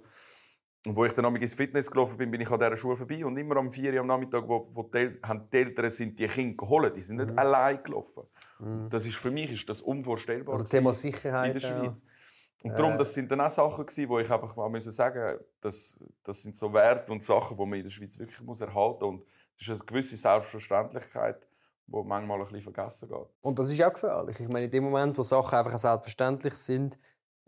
[0.85, 3.25] Und wo ich dann ins Fitness gelaufen bin, bin ich an dieser Schule vorbei.
[3.25, 6.27] Und immer am 4 Uhr am Nachmittag, wo, wo die, haben die Eltern sind die
[6.27, 7.39] Kinder geholt, die sind nicht mhm.
[7.39, 8.23] allein gelaufen.
[8.61, 8.89] Mhm.
[8.89, 10.55] Das ist für mich ist das unvorstellbar.
[10.55, 12.03] Also Thema Sicherheit in der Schweiz.
[12.03, 12.71] Ja.
[12.71, 12.99] Und darum, äh.
[12.99, 16.57] das sind dann auch Sachen gewesen, wo ich einfach mal müssen sagen, das, das sind
[16.57, 19.15] so Werte und Sachen, die man in der Schweiz wirklich muss erhalten muss.
[19.15, 19.27] Und
[19.59, 21.47] das ist eine gewisse Selbstverständlichkeit,
[21.87, 23.27] wo manchmal ein bisschen vergessen geht.
[23.41, 24.41] Und das ist auch gefährlich.
[24.41, 26.99] Ich meine, in dem Moment, wo Sachen einfach selbstverständlich sind,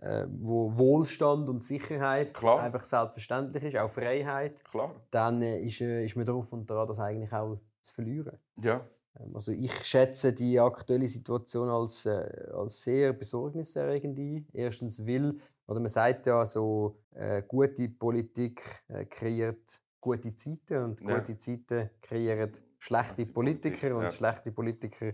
[0.01, 2.61] äh, wo Wohlstand und Sicherheit Klar.
[2.61, 4.95] einfach selbstverständlich ist, auch Freiheit, Klar.
[5.11, 8.39] dann äh, ist, äh, ist man darauf und daran, das eigentlich auch zu verlieren.
[8.63, 8.87] Ja.
[9.19, 14.47] Ähm, also ich schätze die aktuelle Situation als, äh, als sehr besorgniserregend ein.
[14.53, 18.63] Erstens will, oder man sagt ja so, äh, gute Politik
[19.11, 21.19] kreiert gute Zeiten und ja.
[21.19, 24.11] gute Zeiten kreieren schlechte Politiker und ja.
[24.11, 25.13] schlechte Politiker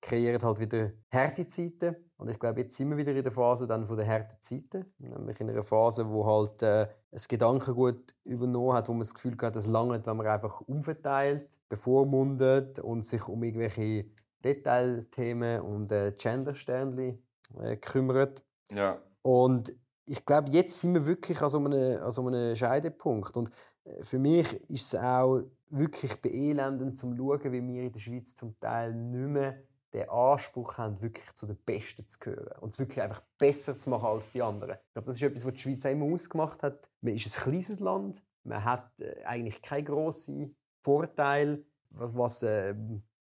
[0.00, 1.96] kreieren halt wieder harte Zeiten.
[2.18, 4.94] Und ich glaube, jetzt sind wir wieder in der Phase dann von der harten Zeiten.
[4.98, 9.36] Nämlich in einer Phase, wo halt äh, ein Gedankengut übernommen hat, wo man das Gefühl
[9.40, 14.06] hat, es langt, wenn man einfach umverteilt, bevormundet und sich um irgendwelche
[14.44, 17.22] Detailthemen und äh, Gender-Sternchen
[17.58, 18.44] äh, gekümmert.
[18.70, 19.00] Ja.
[19.22, 19.72] Und
[20.06, 23.36] ich glaube, jetzt sind wir wirklich an so einem, an so einem Scheidepunkt.
[23.36, 23.50] Und
[23.84, 28.34] äh, für mich ist es auch wirklich beelendend, zu schauen, wie wir in der Schweiz
[28.34, 32.78] zum Teil nicht mehr den Anspruch haben, wirklich zu den Besten zu gehören und es
[32.78, 34.76] wirklich einfach besser zu machen als die anderen.
[34.88, 36.88] Ich glaube, das ist etwas, was die Schweiz immer ausgemacht hat.
[37.00, 42.74] Man ist ein kleines Land, man hat äh, eigentlich keine grossen Vorteile, was, was äh,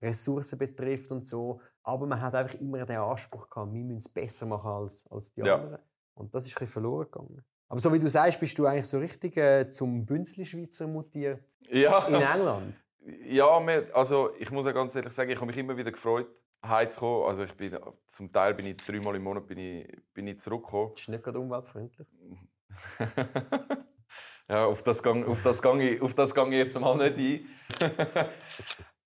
[0.03, 1.61] Ressourcen betrifft und so.
[1.83, 5.33] Aber man hat einfach immer den Anspruch gehabt, wir müssen es besser machen als, als
[5.33, 5.57] die ja.
[5.57, 5.79] anderen.
[6.14, 7.45] Und das ist ein bisschen verloren gegangen.
[7.71, 12.05] Aber so wie du sagst, bist du eigentlich so richtig äh, zum Bünzli-Schweizer mutiert ja.
[12.09, 12.83] in England.
[13.29, 13.47] Ja,
[13.95, 16.27] also ich muss ja ganz ehrlich sagen, ich habe mich immer wieder gefreut,
[16.67, 17.29] heimzukommen.
[17.29, 17.79] Also ich bin,
[18.09, 20.91] zum Teil bin ich dreimal im Monat bin ich, bin ich zurückgekommen.
[20.95, 22.09] Das ist nicht gerade umweltfreundlich.
[24.49, 27.49] ja, auf das gehe auf das ich, auf das ich jetzt mal nicht
[27.81, 28.01] ein.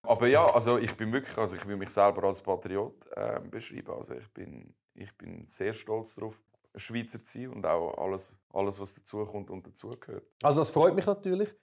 [0.04, 3.92] Aber ja, also ich bin wirklich, also ich will mich selber als Patriot äh, beschreiben.
[3.92, 6.42] Also ich bin, ich bin sehr stolz darauf,
[6.76, 10.24] Schweizer zu sein und auch alles, alles was dazukommt und dazugehört.
[10.42, 11.54] Also das freut mich natürlich.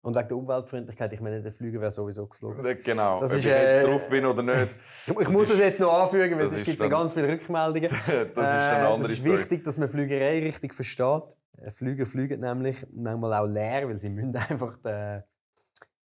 [0.00, 2.78] Und wegen der Umweltfreundlichkeit, ich meine, der Flüger wäre sowieso geflogen.
[2.84, 4.76] Genau, das ob ist, ich jetzt äh, drauf bin oder nicht.
[5.20, 7.90] ich muss es jetzt noch anfügen, weil es gibt dann, ganz viele Rückmeldungen.
[8.06, 11.36] das ist eine äh, andere Es ist wichtig, dass man Flügerei richtig versteht.
[11.56, 15.24] Äh, Flüger fliegen nämlich manchmal auch leer, weil sie müssen einfach den,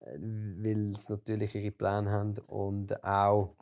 [0.00, 3.55] weil sie natürlich ihre Pläne haben und auch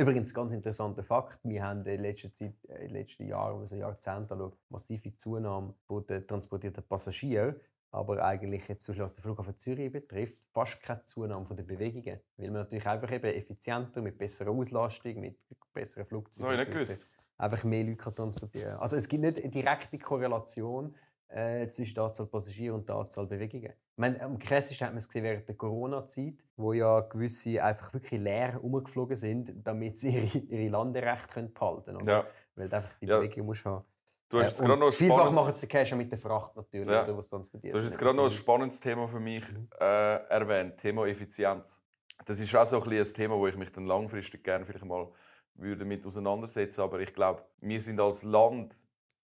[0.00, 4.32] Übrigens, ganz interessanter Fakt: Wir haben in letzter Zeit, in den letzten Jahren, also Jahrzehnten,
[4.32, 5.74] anschaut, massive Zunahme
[6.08, 7.60] der transportierten Passagiere
[7.92, 12.20] aber eigentlich jetzt zum was den Flughafen Zürich betrifft, fast keine Zunahme von den Bewegungen.
[12.36, 15.38] Weil man natürlich einfach eben effizienter, mit besserer Auslastung, mit
[15.72, 16.56] besseren Flugzeugen...
[16.56, 17.06] Das habe ich nicht gewusst.
[17.36, 20.94] Einfach mehr Leute transportieren Also es gibt nicht eine direkte Korrelation
[21.30, 23.72] äh, zwischen der Anzahl Passagiere und der Anzahl Bewegungen.
[23.72, 27.92] Ich meine, am krassesten hat man es gesehen während der Corona-Zeit, wo ja gewisse einfach
[27.92, 32.08] wirklich leer umgeflogen sind, damit sie ihre, ihre Landerechte behalten können.
[32.08, 32.26] Ja.
[32.54, 33.18] Weil du einfach die ja.
[33.18, 33.84] Bewegung musst haben.
[34.28, 36.88] Du hast jetzt äh, gerade noch vielfach machen sie den Cash mit der Fracht natürlich,
[36.88, 37.02] ja.
[37.02, 39.68] oder, was transportiert Du hast jetzt gerade noch ein spannendes Thema für mich mhm.
[39.80, 41.82] äh, erwähnt, Thema Effizienz.
[42.24, 45.08] Das ist auch so ein, ein Thema, wo ich mich dann langfristig gerne vielleicht mal
[45.54, 46.80] würde mit auseinandersetzen.
[46.80, 48.74] Aber ich glaube, wir sind als Land,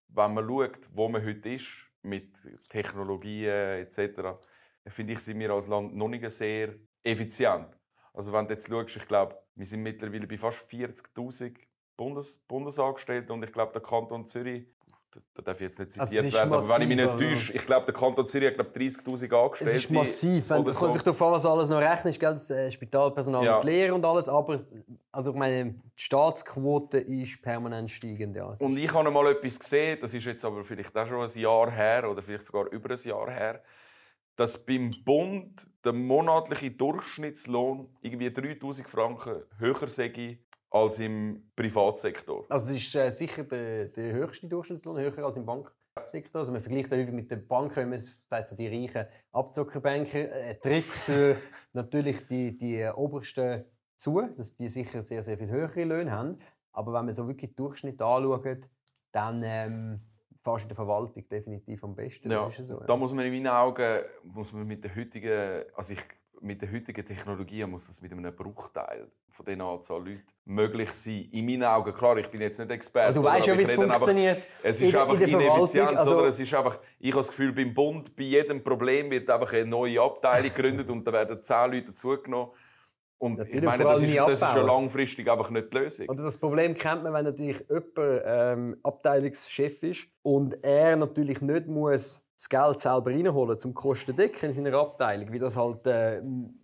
[0.08, 2.36] wenn man schaut, wo man heute ist, mit
[2.68, 4.38] Technologien etc.,
[4.88, 7.76] finde ich, sind wir als Land noch nicht sehr effizient.
[8.14, 11.56] Also wenn du jetzt schaust, ich glaube, wir sind mittlerweile bei fast 40'000
[11.96, 14.66] Bundes Bundesangestellten und ich glaube, der Kanton Zürich
[15.34, 17.18] da darf ich jetzt nicht also, zitiert also werden, massiv, aber wenn ich mich nicht
[17.18, 19.72] täusche, ich glaube, der Kanton Zürich hat glaube 30'000 Angestellte.
[19.72, 20.50] Es ist massiv.
[20.50, 20.72] Wenn, so.
[20.72, 22.32] Kommt darauf an, was alles noch rechnest, gell?
[22.32, 23.56] das äh, Spitalpersonal ja.
[23.56, 24.58] und Lehre und alles, aber
[25.12, 28.36] also ich meine, die Staatsquote ist permanent steigend.
[28.36, 28.52] Ja.
[28.58, 31.70] Und ich habe mal etwas gesehen, das ist jetzt aber vielleicht auch schon ein Jahr
[31.70, 33.62] her oder vielleicht sogar über ein Jahr her,
[34.36, 40.38] dass beim Bund der monatliche Durchschnittslohn irgendwie 3000 Franken höher sei
[40.70, 42.44] als im Privatsektor.
[42.48, 46.40] Also es ist äh, sicher der, der höchste Durchschnittslohn, höher als im Banksektor.
[46.40, 50.58] Also man vergleicht häufig mit den Banken, wenn man sagt, so die reichen Abzockerbanker, äh,
[50.58, 51.36] trifft für
[51.72, 53.64] natürlich die, die obersten
[53.96, 56.38] zu, dass die sicher sehr, sehr viel höhere Löhne haben.
[56.72, 58.68] Aber wenn man so wirklich den Durchschnitt anschaut,
[59.12, 60.00] dann ähm,
[60.42, 62.30] fast in der Verwaltung definitiv am besten.
[62.30, 62.86] Ja, so, ja.
[62.86, 66.04] Da muss man in meinen Augen muss man mit der heutigen, also ich
[66.40, 71.28] mit der heutigen Technologie muss das mit einem Bruchteil von den Anzahl Leuten möglich sein.
[71.32, 73.08] In meinen Augen, klar, ich bin jetzt nicht Experte.
[73.08, 74.36] Aber du weißt ja, wie es funktioniert.
[74.36, 77.52] Einfach, es ist in, einfach in ineffizient, also, es ist einfach, ich habe das Gefühl,
[77.52, 81.72] beim Bund, bei jedem Problem wird einfach eine neue Abteilung gegründet und da werden zehn
[81.72, 82.52] Leute dazugenommen.
[83.18, 86.08] Und natürlich, ich meine, das ist, das ist ja langfristig einfach nicht die Lösung.
[86.08, 91.66] Oder das Problem kennt man, wenn natürlich jemand ähm, Abteilungschef ist und er natürlich nicht
[91.66, 96.22] muss das Geld selber reinholen zum Kosten decken in seiner Abteilung, wie das halt äh,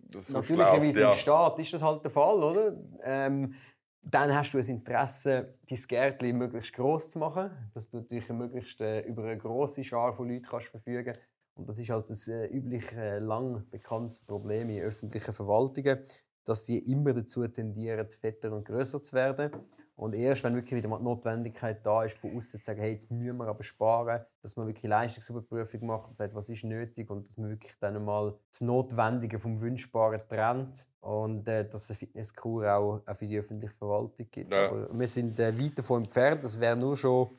[0.09, 1.11] das natürlicherweise ja.
[1.11, 2.75] im Staat ist das halt der Fall, oder?
[3.03, 3.55] Ähm,
[4.03, 8.79] dann hast du ein Interesse, dein Gärtchen möglichst groß zu machen, dass du natürlich möglichst
[8.81, 11.13] äh, über eine große Schar von Leuten kannst verfügen
[11.55, 16.03] und das ist halt das äh, übliche, äh, lang bekanntes Problem in öffentlichen Verwaltungen,
[16.45, 19.51] dass die immer dazu tendieren, fetter und größer zu werden.
[19.95, 22.93] Und erst wenn wirklich wieder mal die Notwendigkeit da ist, von außen zu sagen, hey,
[22.93, 27.09] jetzt müssen wir aber sparen, dass man wirklich Leistungsüberprüfung macht und sagt, was ist nötig
[27.11, 31.89] und dass man wirklich dann mal das Notwendige vom Wünschbaren trennt und äh, dass es
[31.91, 34.51] eine Fitnesskur auch, auch für die öffentliche Verwaltung gibt.
[34.51, 34.69] Ja.
[34.69, 37.29] Aber wir sind äh, weit davon entfernt, das wäre nur schon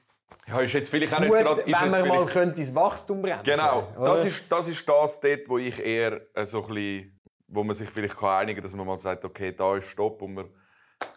[0.46, 1.64] ja, ist jetzt vielleicht auch nicht gerade...
[1.66, 5.58] wenn man mal könnte das Wachstum bremsen Genau, das ist, das ist das dort, wo
[5.58, 8.86] ich eher äh, so ein bisschen, wo man sich vielleicht kann einigen kann, dass man
[8.86, 10.48] mal sagt, okay, da ist Stopp und man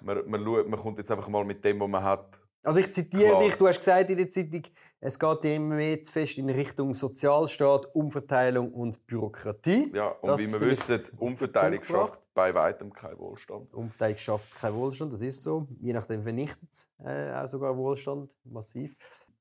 [0.01, 2.41] man, man, schaut, man kommt jetzt einfach mal mit dem, was man hat.
[2.63, 3.43] Also ich zitiere Klar.
[3.43, 4.63] dich, du hast gesagt in der Zeitung,
[4.99, 9.89] es geht immer mehr zu fest in Richtung Sozialstaat, Umverteilung und Bürokratie.
[9.93, 13.73] Ja, und das wie wir wissen, Umverteilung schafft bei weitem keinen Wohlstand.
[13.73, 15.67] Umverteilung schafft keinen Wohlstand, das ist so.
[15.79, 18.97] Je nachdem vernichtet es äh, auch sogar Wohlstand, massiv.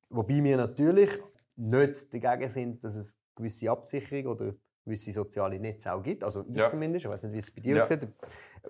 [0.09, 1.11] Wobei wir natürlich
[1.57, 4.55] nicht dagegen sind, dass es gewisse Absicherung oder
[4.87, 6.25] gewisse soziale Netze auch gibt.
[6.25, 6.69] Also ich ja.
[6.69, 7.05] zumindest.
[7.05, 7.83] Ich weiß nicht, wie es bei dir ja.
[7.83, 8.09] aussieht.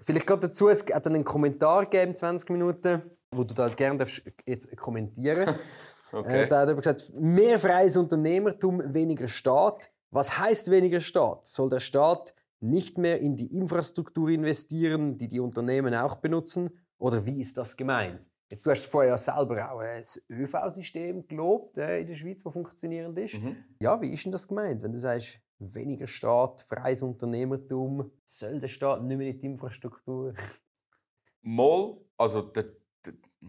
[0.01, 4.05] Vielleicht gerade dazu, es hat einen Kommentar gegeben, 20 Minuten, wo du da gerne
[4.47, 5.55] jetzt kommentieren
[6.13, 6.43] okay.
[6.43, 9.93] äh, Da hat er gesagt, mehr freies Unternehmertum, weniger Staat.
[10.11, 11.47] Was heißt weniger Staat?
[11.47, 16.71] Soll der Staat nicht mehr in die Infrastruktur investieren, die die Unternehmen auch benutzen?
[16.99, 18.21] Oder wie ist das gemeint?
[18.49, 23.19] Jetzt, du hast vorher selber auch ein ÖV-System gelobt äh, in der Schweiz, das funktionierend
[23.19, 23.35] ist.
[23.35, 23.57] Mhm.
[23.81, 24.83] Ja, wie ist denn das gemeint?
[24.83, 30.35] Wenn du sagst, weniger Staat, freies Unternehmertum, soll der Staat nicht mehr in die Infrastruktur?
[31.43, 32.65] Moll, also der,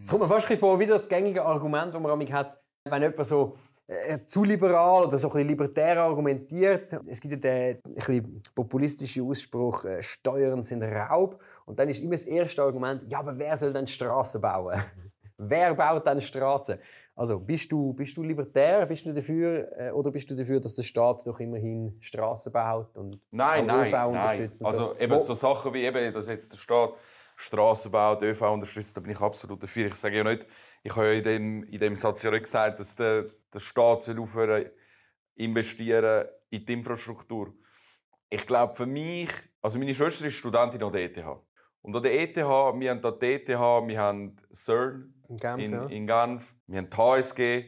[0.01, 3.55] Es kommt mir fast vor wie das gängige Argument, das man hat, wenn jemand so
[3.87, 6.93] äh, zu liberal oder so ein bisschen libertär argumentiert.
[7.05, 11.41] Es gibt ja den ein populistischen Ausspruch, äh, Steuern sind Raub.
[11.65, 14.81] Und dann ist immer das erste Argument, ja, aber wer soll denn Straßen bauen?
[15.37, 16.79] wer baut dann Straßen?
[17.15, 20.75] Also bist du, bist du libertär, bist du dafür äh, oder bist du dafür, dass
[20.75, 24.51] der Staat doch immerhin Straßen baut und nein, nein, nein.
[24.61, 24.99] Also so?
[24.99, 26.93] eben so Sachen wie eben, dass jetzt der Staat
[27.37, 29.87] Straßen baut, ÖV unterstützt, da bin ich absolut dafür.
[29.87, 30.47] Ich sage ja nicht,
[30.83, 34.03] ich habe ja in dem, in dem Satz ja nicht gesagt, dass der, der Staat
[34.03, 34.65] soll aufhören
[35.35, 37.53] investieren in die Infrastruktur.
[38.29, 39.29] Ich glaube für mich,
[39.61, 41.23] also meine Schwester ist Studentin an der ETH.
[41.81, 45.71] Und an der ETH, wir haben an der ETH, wir haben CERN in Genf, in,
[45.71, 45.85] ja.
[45.85, 47.65] in Genf wir haben die HSG,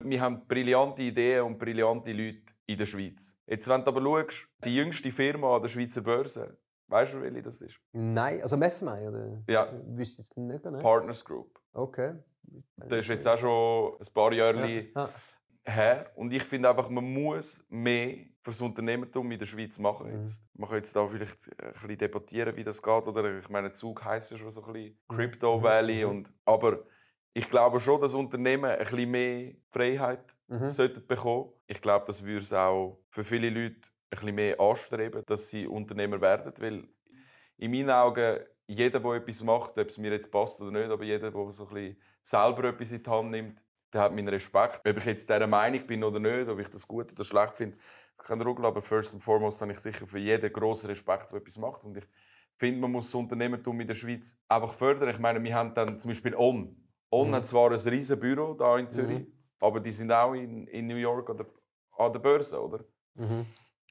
[0.00, 3.36] wir haben brillante Ideen und brillante Leute in der Schweiz.
[3.46, 6.58] Jetzt, wenn du aber schaust, die jüngste Firma an der Schweizer Börse,
[6.92, 7.80] Weißt du, welche das ist?
[7.92, 9.42] Nein, also Messemei, oder?
[9.48, 9.72] Ja.
[9.86, 10.78] Wüsste ich nicht genau.
[10.78, 11.58] Partners Group.
[11.72, 12.16] Okay.
[12.76, 15.08] Das ist jetzt auch schon ein paar Jahre ja.
[15.64, 16.10] Her.
[16.16, 20.08] Und ich finde einfach, man muss mehr für das Unternehmertum in der Schweiz machen.
[20.08, 20.18] Mhm.
[20.18, 23.06] Jetzt, man kann jetzt da vielleicht ein bisschen debattieren, wie das geht.
[23.06, 25.14] Oder ich meine, Zug heisst ja schon so ein bisschen mhm.
[25.14, 25.62] Crypto mhm.
[25.62, 26.04] Valley.
[26.04, 26.10] Mhm.
[26.10, 26.82] Und, aber
[27.32, 30.68] ich glaube schon, dass Unternehmen ein bisschen mehr Freiheit mhm.
[30.68, 31.52] sollten bekommen.
[31.66, 35.66] Ich glaube, das würde es auch für viele Leute ein bisschen mehr anstreben, dass sie
[35.66, 36.52] Unternehmer werden.
[36.58, 36.88] Weil
[37.56, 41.04] in meinen Augen, jeder, der etwas macht, ob es mir jetzt passt oder nicht, aber
[41.04, 44.86] jeder, der so ein bisschen selber etwas in die Hand nimmt, der hat meinen Respekt.
[44.86, 47.76] Ob ich jetzt dieser Meinung bin oder nicht, ob ich das gut oder schlecht finde,
[48.18, 51.58] keine Ruhe, aber first and foremost habe ich sicher für jeden grossen Respekt, der etwas
[51.58, 51.84] macht.
[51.84, 52.04] Und ich
[52.56, 55.08] finde, man muss das Unternehmertum in der Schweiz einfach fördern.
[55.08, 56.76] Ich meine, wir haben dann zum Beispiel On.
[57.10, 57.34] On mhm.
[57.34, 59.32] hat zwar ein riesiges Büro hier in Zürich, mhm.
[59.60, 61.46] aber die sind auch in, in New York an der,
[61.98, 62.84] an der Börse, oder?
[63.14, 63.46] Mhm.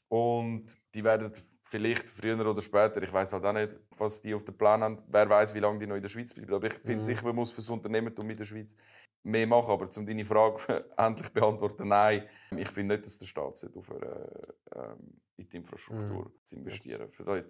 [0.08, 1.32] Und die werden
[1.64, 5.02] vielleicht früher oder später, ich weiß halt auch nicht, was die auf dem Plan haben,
[5.08, 6.54] wer weiß, wie lange die noch in der Schweiz bleiben.
[6.54, 7.02] Aber ich finde mhm.
[7.02, 8.76] sicher, man muss für das Unternehmertum in der Schweiz
[9.24, 9.72] mehr machen.
[9.72, 12.24] Aber um deine Frage endlich beantworten, nein,
[12.56, 14.30] ich finde nicht, dass der Staat aufhören
[14.76, 16.34] ähm, in die Infrastruktur mhm.
[16.44, 17.10] zu investieren.
[17.12, 17.46] Für das,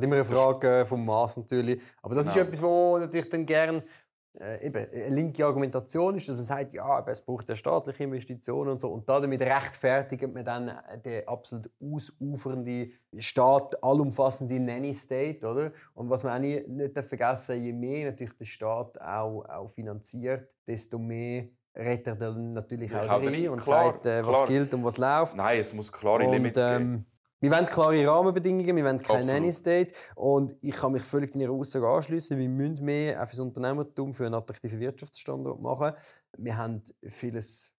[0.00, 1.80] ist immer eine Frage äh, vom Maß natürlich.
[2.02, 2.36] Aber das genau.
[2.36, 3.84] ist etwas, wo natürlich dann gerne
[4.40, 8.70] äh, eben, eine linke Argumentation ist, dass man sagt, ja, es braucht ja staatliche Investitionen
[8.70, 8.88] und so.
[8.88, 10.72] Und damit rechtfertigt man dann
[11.04, 15.72] den absolut ausufernde Staat, allumfassende Nanny-State, oder?
[15.94, 20.48] Und was man auch nicht, nicht vergessen je mehr natürlich der Staat auch, auch finanziert,
[20.66, 24.48] desto mehr rettet er dann natürlich auch rein und klar, sagt, äh, was klar.
[24.48, 25.36] gilt und was läuft.
[25.36, 27.06] Nein, es muss klare und, Limits ähm, geben.
[27.42, 29.92] Wir wollen klare Rahmenbedingungen, wir wollen kein Nanny State.
[30.14, 32.38] Und ich kann mich völlig deiner Aussage anschließen.
[32.38, 35.92] Wir müssen mehr auch für das Unternehmertum, für einen attraktiven Wirtschaftsstandort machen.
[36.38, 37.74] Wir haben vieles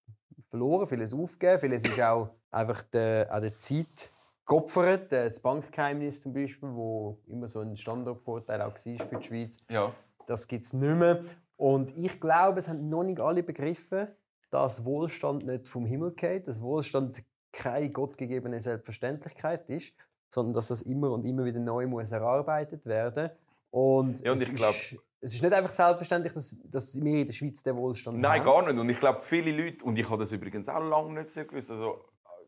[0.49, 1.61] verloren, vieles aufgegeben.
[1.61, 4.11] Vieles ist auch einfach der, auch der Zeit
[4.45, 5.13] geopfert.
[5.13, 9.59] Das Bankgeheimnis zum Beispiel, wo immer so ein Standortvorteil auch war für die Schweiz.
[9.69, 9.93] Ja.
[10.25, 11.21] Das gibt es nicht mehr.
[11.55, 14.09] Und ich glaube, es haben noch nicht alle begriffen,
[14.49, 16.49] dass Wohlstand nicht vom Himmel geht.
[16.49, 17.23] Das Wohlstand
[17.53, 19.93] keine gottgegebene Selbstverständlichkeit ist,
[20.29, 23.29] sondern dass das immer und immer wieder neu muss erarbeitet werden
[23.69, 24.77] und, ja, und ich glaube
[25.23, 28.45] es ist nicht einfach selbstverständlich, dass, dass wir in der Schweiz den Wohlstand Nein, haben.
[28.45, 28.79] gar nicht.
[28.79, 31.71] Und ich glaube, viele Leute, und ich habe das übrigens auch lange nicht so gewusst,
[31.71, 32.03] also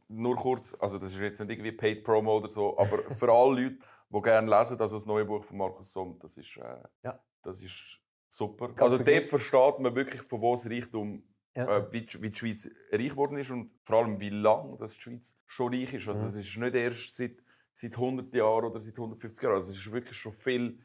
[0.09, 3.61] nur kurz, also das ist jetzt nicht irgendwie Paid Promo oder so, aber für alle
[3.61, 3.77] Leute,
[4.09, 7.17] die gerne lesen, also das neue Buch von Markus Somm, das ist, äh, ja.
[7.41, 8.67] das ist super.
[8.67, 11.23] Ganz also dort versteht man wirklich, von wo das Reichtum
[11.55, 11.77] ja.
[11.77, 14.87] äh, wie, die, wie, die, Schweiz reich geworden ist und vor allem wie lange die
[14.87, 16.07] Schweiz schon reich ist.
[16.07, 16.29] Also mhm.
[16.29, 17.37] es ist nicht erst seit,
[17.73, 19.55] seit 100 Jahren oder seit 150 Jahren.
[19.55, 20.79] Also es ist wirklich schon viel,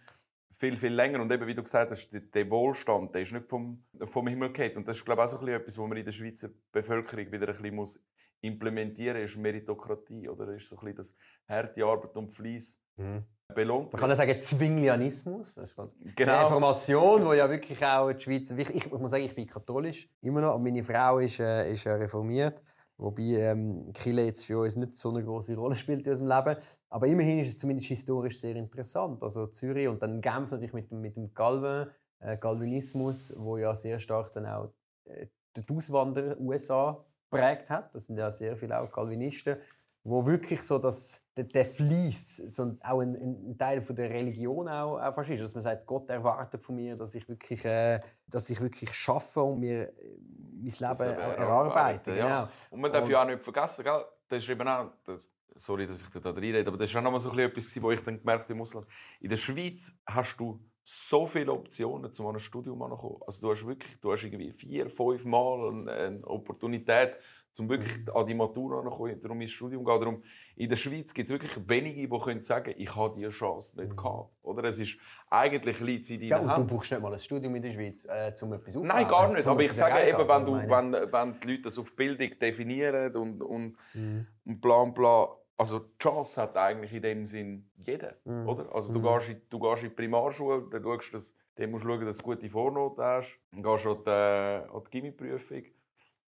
[0.53, 1.21] viel, viel länger.
[1.21, 4.53] Und eben, wie du gesagt hast, der, der Wohlstand, der ist nicht vom, vom Himmel
[4.53, 4.77] gefallen.
[4.79, 7.49] Und das ist, glaube ich, auch so etwas, was man in der Schweizer Bevölkerung wieder
[7.49, 8.01] ein bisschen muss
[8.43, 10.29] implementieren muss, ist Meritokratie.
[10.29, 11.15] Oder ist so ein bisschen das
[11.49, 12.81] harte Arbeit und Fleiss.
[12.97, 13.25] Mhm.
[13.55, 15.55] Belohnt Man kann ja sagen Zwinglianismus.
[15.55, 15.77] Das ist
[16.17, 16.33] genau.
[16.33, 18.51] eine Reformation, wo ja wirklich auch die Schweiz...
[18.51, 20.57] Ich, ich, muss sagen, ich bin katholisch, immer noch.
[20.57, 22.63] Und meine Frau ist, äh, ist reformiert.
[22.97, 26.61] Wobei ähm, Kille jetzt für uns nicht so eine große Rolle spielt in unserem Leben.
[26.91, 29.23] Aber immerhin ist es zumindest historisch sehr interessant.
[29.23, 31.89] Also Zürich und dann Genf natürlich mit, mit dem Calvin,
[32.21, 34.71] äh, Calvinismus, wo ja sehr stark dann auch
[35.07, 37.95] äh, die Auswanderer USA prägt hat.
[37.95, 39.57] Das sind ja sehr viele auch Calvinisten
[40.03, 44.69] wo wirklich so dass der, der Fleiss so auch ein, ein, Teil von der Religion
[44.69, 48.01] auch, auch fast ist, dass man sagt, Gott erwartet von mir, dass ich wirklich, äh,
[48.27, 50.19] dass ich wirklich schaffe und mir äh,
[50.55, 52.13] mein Leben erarbeite.
[52.13, 52.27] Genau.
[52.27, 52.51] Ja.
[52.71, 54.05] Und man darf und, ja auch nicht vergessen, gell?
[54.29, 57.13] das ist eben auch, das, sorry, dass ich da reinrede, aber das war auch noch
[57.13, 58.87] mal so etwas, wo ich dann gemerkt habe im Ausland.
[59.21, 63.21] In der Schweiz hast du so viele Optionen, um an ein Studium anzukommen.
[63.27, 67.17] Also du hast wirklich, du hast irgendwie vier, fünf Mal eine, eine Opportunität,
[67.59, 68.17] um wirklich mhm.
[68.17, 70.01] an die Matura anzukommen, darum ins Studium gehen.
[70.01, 70.23] Darum,
[70.57, 73.93] in der Schweiz gibt es wirklich wenige, die können sagen ich habe diese Chance nicht
[73.93, 73.97] mhm.
[73.97, 74.31] gehabt.
[74.43, 74.65] Oder?
[74.65, 77.73] Es ist eigentlich liegt in Ja, und du brauchst nicht mal ein Studium in der
[77.73, 78.89] Schweiz, äh, um etwas aufzubauen.
[78.89, 79.47] Nein, gar nicht.
[79.47, 83.43] Aber ich sage eben, wenn, du, wenn, wenn die Leute das auf Bildung definieren und,
[83.43, 84.27] und, mhm.
[84.45, 85.29] und bla bla,
[85.61, 88.49] also die Chance hat eigentlich in dem Sinn jeder, mhm.
[88.49, 88.75] oder?
[88.75, 89.05] Also du, mhm.
[89.05, 92.17] gehst in, du gehst in die Primarschule, dann schaust, dass, dann musst du schauen, dass
[92.17, 95.65] du gute Vornoten hast, dann gehst du an die, an die Gimmi-Prüfung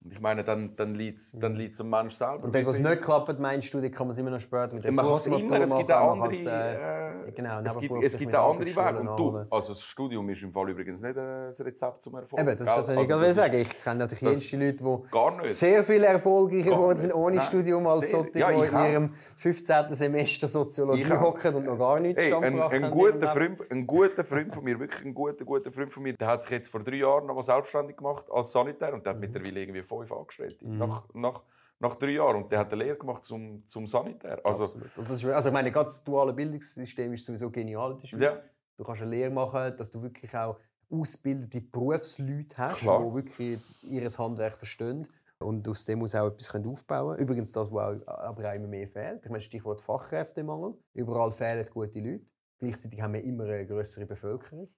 [0.02, 2.42] und ich meine, dann, dann liegt es dann liegt's am Mensch selber.
[2.42, 4.82] Und wenn es nicht klappt, meinst du, dann kann man es immer noch später mit
[4.82, 8.34] dem Man kann es immer, es gibt auch andere, äh, genau, es gibt, es gibt
[8.34, 9.00] auch andere Wege.
[9.00, 12.40] Und du, also das Studium ist im Fall übrigens nicht ein Rezept zum Erfolg.
[12.40, 15.02] Eben, das ist das, was ich also, sagen Ich kenne natürlich Leute,
[15.42, 19.14] die sehr viel erfolgreicher geworden sind ohne Nein, Studium als solche, ja, die in ihrem
[19.36, 19.94] 15.
[19.94, 24.54] Semester Soziologie hocken und noch gar nichts Ey, ein, ein, guter Freund, ein guter Freund
[24.54, 26.96] von mir, wirklich ein guter, guter Freund von mir, der hat sich jetzt vor drei
[26.96, 30.66] Jahren noch mal selbstständig gemacht als Sanitär und der hat mittlerweile irgendwie fünf Angestellte.
[30.66, 30.78] Mhm.
[30.78, 31.42] Nach, nach,
[31.78, 32.44] nach drei Jahren.
[32.44, 34.40] Und der hat eine Lehre gemacht zum, zum Sanitär.
[34.44, 34.90] Also, Absolut.
[34.96, 38.38] Also, ist, also ich meine, das duale Bildungssystem ist sowieso genial in der Schweiz.
[38.38, 38.44] Ja.
[38.76, 40.58] Du kannst eine Lehre machen, dass du wirklich auch
[40.90, 43.04] ausgebildete Berufsleute hast, Klar.
[43.04, 45.06] die wirklich ihr Handwerk verstehen.
[45.38, 47.18] Und aus dem muss auch etwas aufbauen können.
[47.18, 49.24] Übrigens das, was aber auch immer mehr fehlt.
[49.24, 50.74] Ich meine, Stichwort Fachkräftemangel.
[50.92, 52.26] Überall fehlen gute Leute.
[52.58, 54.68] Gleichzeitig haben wir immer eine größere Bevölkerung.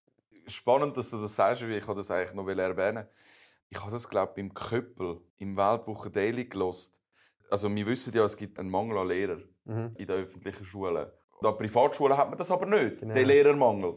[0.47, 3.07] Spannend, dass du das sagst, wie ich das eigentlich noch erwähnen
[3.73, 7.01] ich habe das, glaube beim Köppel im Weltwoche Daily gelost.
[7.51, 9.93] Also wir wissen ja, es gibt einen Mangel an Lehrern mhm.
[9.97, 11.07] in den öffentlichen Schulen.
[11.39, 13.15] Und an Privatschulen hat man das aber nicht, genau.
[13.15, 13.97] den Lehrermangel.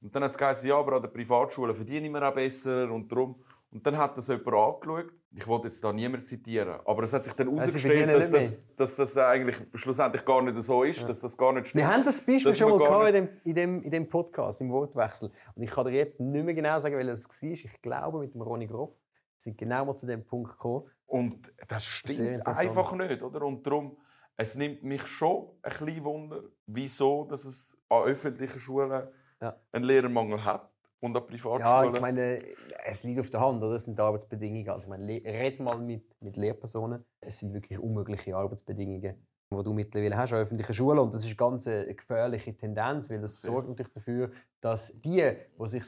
[0.00, 3.12] Und dann hat es gesagt, ja, aber an den Privatschulen verdienen wir auch besser und
[3.12, 3.44] darum.
[3.72, 5.12] Und dann hat das jemand angeschaut.
[5.34, 8.96] Ich wollte jetzt da niemand zitieren, aber es hat sich dann herausgestellt, dass, dass, dass,
[8.96, 11.08] das eigentlich schlussendlich gar nicht so ist, ja.
[11.08, 11.82] dass das gar nicht stimmt.
[11.82, 14.70] Wir haben das Beispiel schon mal gehabt in dem, in, dem, in dem Podcast, im
[14.70, 15.30] Wortwechsel.
[15.54, 17.50] Und ich kann dir jetzt nicht mehr genau sagen, welches es war.
[17.50, 18.98] Ich glaube, mit dem Ronny Grob
[19.38, 20.90] sind genau mal zu dem Punkt gekommen.
[21.06, 23.42] Und das stimmt einfach nicht, oder?
[23.42, 23.96] Und darum,
[24.36, 29.08] es nimmt mich schon ein bisschen Wunder, wieso dass es an öffentlichen Schulen
[29.40, 29.56] ja.
[29.72, 30.71] einen Lehrermangel hat
[31.02, 31.60] und an Privatschulen.
[31.60, 32.42] Ja, ich meine,
[32.84, 33.74] es liegt auf der Hand, oder?
[33.74, 34.68] Das sind die Arbeitsbedingungen.
[34.68, 37.04] Also, ich meine, red mal mit, mit Lehrpersonen.
[37.20, 39.16] Es sind wirklich unmögliche Arbeitsbedingungen
[39.58, 40.98] die du mittlerweile hast an öffentlichen Schulen.
[40.98, 45.68] Und das ist ganz eine gefährliche Tendenz, weil das sorgt natürlich dafür, dass die, die
[45.68, 45.82] sich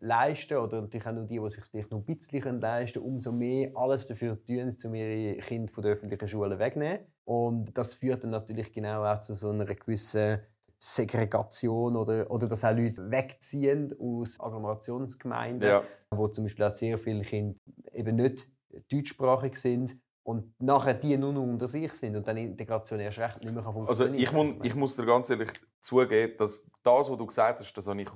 [0.00, 3.12] leisten können, oder natürlich auch nur die, die sich vielleicht noch ein bisschen leisten können,
[3.12, 7.00] umso mehr alles dafür tun, um ihre Kinder von der öffentlichen Schule wegzunehmen.
[7.24, 10.40] Und das führt dann natürlich genau auch zu so einer gewissen
[10.82, 15.82] Segregation oder, oder dass auch Leute wegziehen aus Agglomerationsgemeinden, ja.
[16.10, 17.58] wo zum Beispiel auch sehr viele Kinder
[17.92, 18.48] eben nicht
[18.90, 23.44] deutschsprachig sind und nachher die nur noch unter sich sind und dann Integration erst recht
[23.44, 27.16] nicht mehr funktionieren Also ich, muss, ich muss dir ganz ehrlich zugeben, dass das, was
[27.18, 28.08] du gesagt hast, das habe ich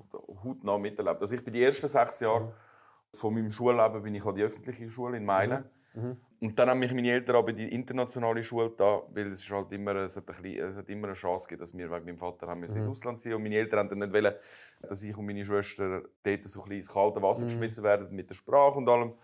[0.42, 1.20] hautnah miterlebt.
[1.20, 2.53] Also ich bin die ersten sechs Jahre mhm.
[3.12, 5.64] von meinem Schulleben bin ich an die öffentliche Schule in Meilen.
[5.64, 5.70] Mhm.
[5.94, 6.16] Mhm.
[6.44, 9.72] Und dann haben mich meine Eltern aber die internationale Schule da, weil es ist halt
[9.72, 12.46] immer, es hat, bisschen, es hat immer eine Chance gegeben, dass wir wegen meinem Vater
[12.46, 12.66] haben mhm.
[12.66, 14.35] ins Ausland ziehen und meine Eltern haben dann nicht wollen,
[14.83, 17.48] dass ich und meine Schwester dort so ein bisschen ins kalte Wasser mhm.
[17.48, 19.14] geschmissen werden mit der Sprache und allem.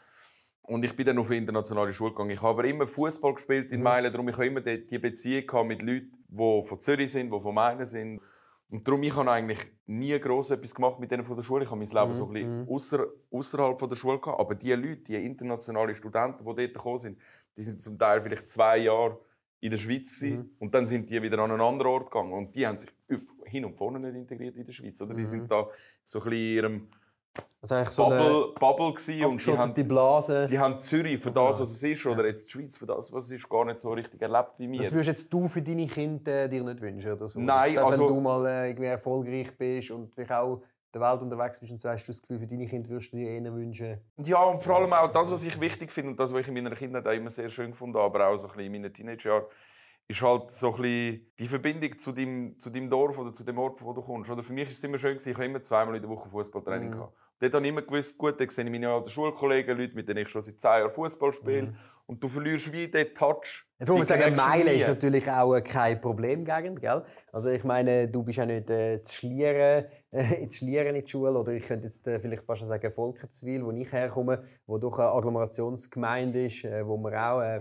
[0.63, 2.31] Und ich bin dann auf eine internationale Schule gegangen.
[2.31, 3.85] Ich habe aber immer Fußball gespielt in mhm.
[3.85, 7.41] Meilen, darum ich habe immer die, die Beziehung mit Leuten, die von Zürich sind, die
[7.41, 8.23] von Meilen sind.
[8.71, 11.65] Und darum ich habe eigentlich nie gross etwas gemacht mit denen von der Schule.
[11.65, 12.15] Ich habe mein Leben mhm.
[12.15, 12.69] so ein bisschen mhm.
[12.69, 14.39] ausser, außerhalb von der Schule gehabt.
[14.39, 17.19] Aber die Leute, die internationalen Studenten, die dort gekommen sind,
[17.57, 19.19] die sind zum Teil vielleicht zwei Jahre
[19.61, 20.51] in der Schweiz mhm.
[20.59, 22.91] und dann sind die wieder an einen anderen Ort gegangen und die haben sich
[23.45, 25.13] hin und vorne nicht integriert in der Schweiz, oder?
[25.13, 25.27] Die mhm.
[25.27, 25.69] sind da
[26.03, 26.89] so ein bisschen in ihrem
[27.63, 30.47] also eigentlich so Bubble, Bubble gewesen und die haben, die Blase.
[30.47, 33.25] Die haben Zürich für das, was es ist, oder jetzt die Schweiz für das, was
[33.27, 34.79] es ist, gar nicht so richtig erlebt wie wir.
[34.79, 37.39] Das würdest jetzt du für deine Kinder dir nicht wünschen, oder so?
[37.39, 38.03] Nein, also...
[38.03, 40.63] Wenn du mal äh, irgendwie erfolgreich bist und vielleicht auch
[40.95, 43.19] der Welt unterwegs bist und so hast du das Gefühl, für deine Kinder würdest du
[43.19, 44.01] dir eher wünschen?
[44.17, 46.55] Ja, und vor allem auch das, was ich wichtig finde und das, was ich in
[46.55, 49.45] meiner Kindheit immer sehr schön habe, aber auch so ein bisschen in meinen Teenagerjahren,
[50.11, 53.59] ist halt so ein bisschen die Verbindung zu deinem, zu deinem Dorf oder zu dem
[53.59, 54.29] Ort, wo du kommst.
[54.29, 56.91] Oder für mich ist es immer schön, ich habe immer zweimal in der Woche Fußballtraining
[56.91, 57.05] mhm.
[57.39, 60.25] Dort habe ich immer gewusst, gut, dann sehe ich meine alten Schulkollegen, Leute, mit denen
[60.25, 61.63] ich schon seit zehn Jahren Fußball spiele.
[61.63, 61.77] Mhm.
[62.07, 63.65] Und du verlierst wie den Touch.
[63.79, 67.05] Jetzt muss man sagen, Meilen ist natürlich auch kein Problemgegend, gell?
[67.33, 71.11] Also ich meine, du bist ja nicht äh, zu Schlieren, äh, in Schlieren in die
[71.11, 74.99] Schule, oder ich könnte jetzt äh, vielleicht fast sagen Volkenswil, wo ich herkomme, wo doch
[74.99, 77.61] eine Agglomerationsgemeinde ist, äh, wo wir auch, äh,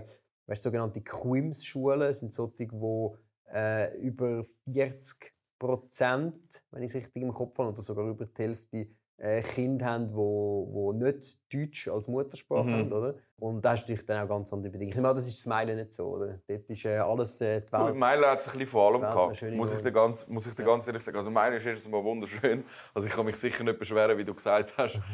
[0.50, 3.16] weißt, sogenannte QIMS-Schulen sind solche, wo
[3.52, 8.42] äh, über 40 Prozent, wenn ich es richtig im Kopf habe, oder sogar über die
[8.42, 8.88] Hälfte
[9.18, 12.74] äh, Kinder haben, die wo, wo nicht Deutsch als Muttersprache mhm.
[12.74, 13.14] haben, oder?
[13.38, 14.96] Und das ist natürlich dann auch ganz andere Bedingungen.
[14.96, 16.40] Ich meine, das ist das Meilen nicht so, oder?
[16.48, 17.94] Dort ist äh, alles äh, die Welt.
[17.94, 20.64] Meilen hat sich ein bisschen vor allem gehabt, muss ich, dir ganz, muss ich dir
[20.64, 21.18] ganz ehrlich sagen.
[21.18, 22.64] Also Meilen ist erstens mal wunderschön.
[22.94, 24.98] Also ich kann mich sicher nicht beschweren, wie du gesagt hast.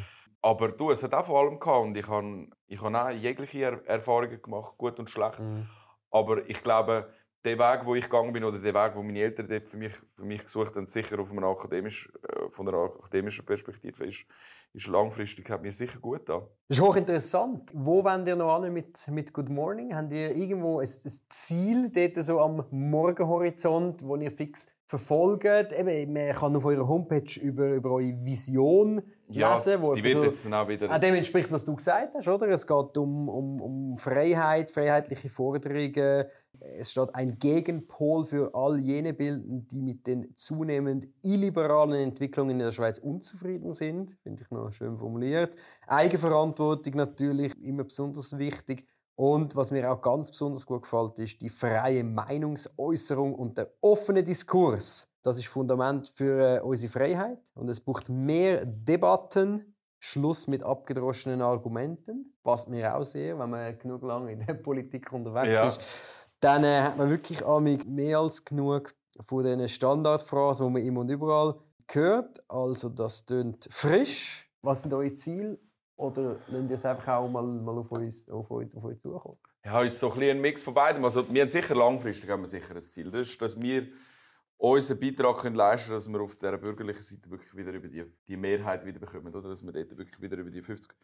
[0.47, 3.63] Aber du, es hat auch vor allem gehabt und ich habe ich hab auch jegliche
[3.63, 5.41] er Erfahrungen gemacht, gut und schlecht.
[5.41, 5.67] Mhm.
[6.13, 7.13] Aber ich glaube,
[7.45, 9.93] der Weg, wo ich gegangen bin, oder der Weg, wo meine Eltern dort für mich,
[10.15, 14.25] für mich gesucht haben, sicher auf einer akademisch, äh, von einer akademischen Perspektive, ist,
[14.73, 16.47] ist langfristig, hat mir sicher gut da.
[16.69, 17.73] Das ist hochinteressant.
[17.75, 19.97] Wo wollt ihr noch an mit, mit Good Morning?
[19.97, 25.73] Habt ihr irgendwo ein, ein Ziel dort so am Morgenhorizont, wo ihr fix verfolgt?
[25.73, 29.83] Eben, man kann auf eurer Homepage über, über eure Vision ja, lesen.
[29.83, 30.91] Wo die wird so, jetzt dann auch wieder...
[30.91, 32.49] Auch dem entspricht, was du gesagt hast, oder?
[32.49, 36.27] Es geht um, um, um Freiheit, freiheitliche Forderungen,
[36.61, 42.59] es steht ein Gegenpol für all jene Bilden, die mit den zunehmend illiberalen Entwicklungen in
[42.61, 44.17] der Schweiz unzufrieden sind.
[44.23, 45.55] Finde ich noch schön formuliert.
[45.87, 48.87] Eigenverantwortung natürlich immer besonders wichtig.
[49.17, 54.23] Und was mir auch ganz besonders gut gefällt, ist die freie Meinungsäußerung und der offene
[54.23, 55.13] Diskurs.
[55.23, 57.39] Das ist Fundament für äh, unsere Freiheit.
[57.55, 62.37] Und es braucht mehr Debatten, Schluss mit abgedroschenen Argumenten.
[62.45, 65.69] Passt mir auch sehr, wenn man genug lange in der Politik unterwegs ja.
[65.69, 65.81] ist
[66.41, 67.43] dann äh, hat man wirklich
[67.87, 68.95] mehr als genug
[69.27, 71.55] von diesen Standardphrasen, die man immer und überall
[71.91, 72.43] hört.
[72.49, 74.51] Also das klingt frisch.
[74.63, 75.59] Was sind eure Ziele?
[75.97, 79.39] Oder lasst ihr es einfach auch mal, mal auf, uns, auf, euch, auf euch zukommen?
[79.65, 81.05] Ja, ist so ein, ein Mix von beidem.
[81.05, 83.11] Also, wir haben sicher langfristig haben wir sicher ein Ziel.
[83.11, 83.89] Das ist, dass wir
[84.59, 88.05] unseren Beitrag können leisten können, dass wir auf der bürgerlichen Seite wirklich wieder über die,
[88.29, 89.35] die Mehrheit wieder bekommen.
[89.35, 89.49] Oder?
[89.49, 90.95] Dass wir dort wirklich wieder über die 50,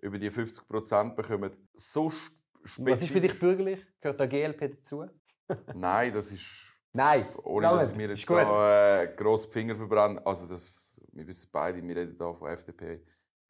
[0.00, 1.50] über die 50 Prozent bekommen.
[1.74, 2.32] Sonst
[2.78, 3.84] was ist für dich bürgerlich?
[4.00, 5.06] Gehört da GLP dazu?
[5.74, 6.70] Nein, das ist.
[6.92, 10.24] Nein, ohne dass ich mir jetzt da äh, gross die Finger verbrenne.
[10.24, 13.04] Also das, wir wissen beide, wir reden hier von FDP.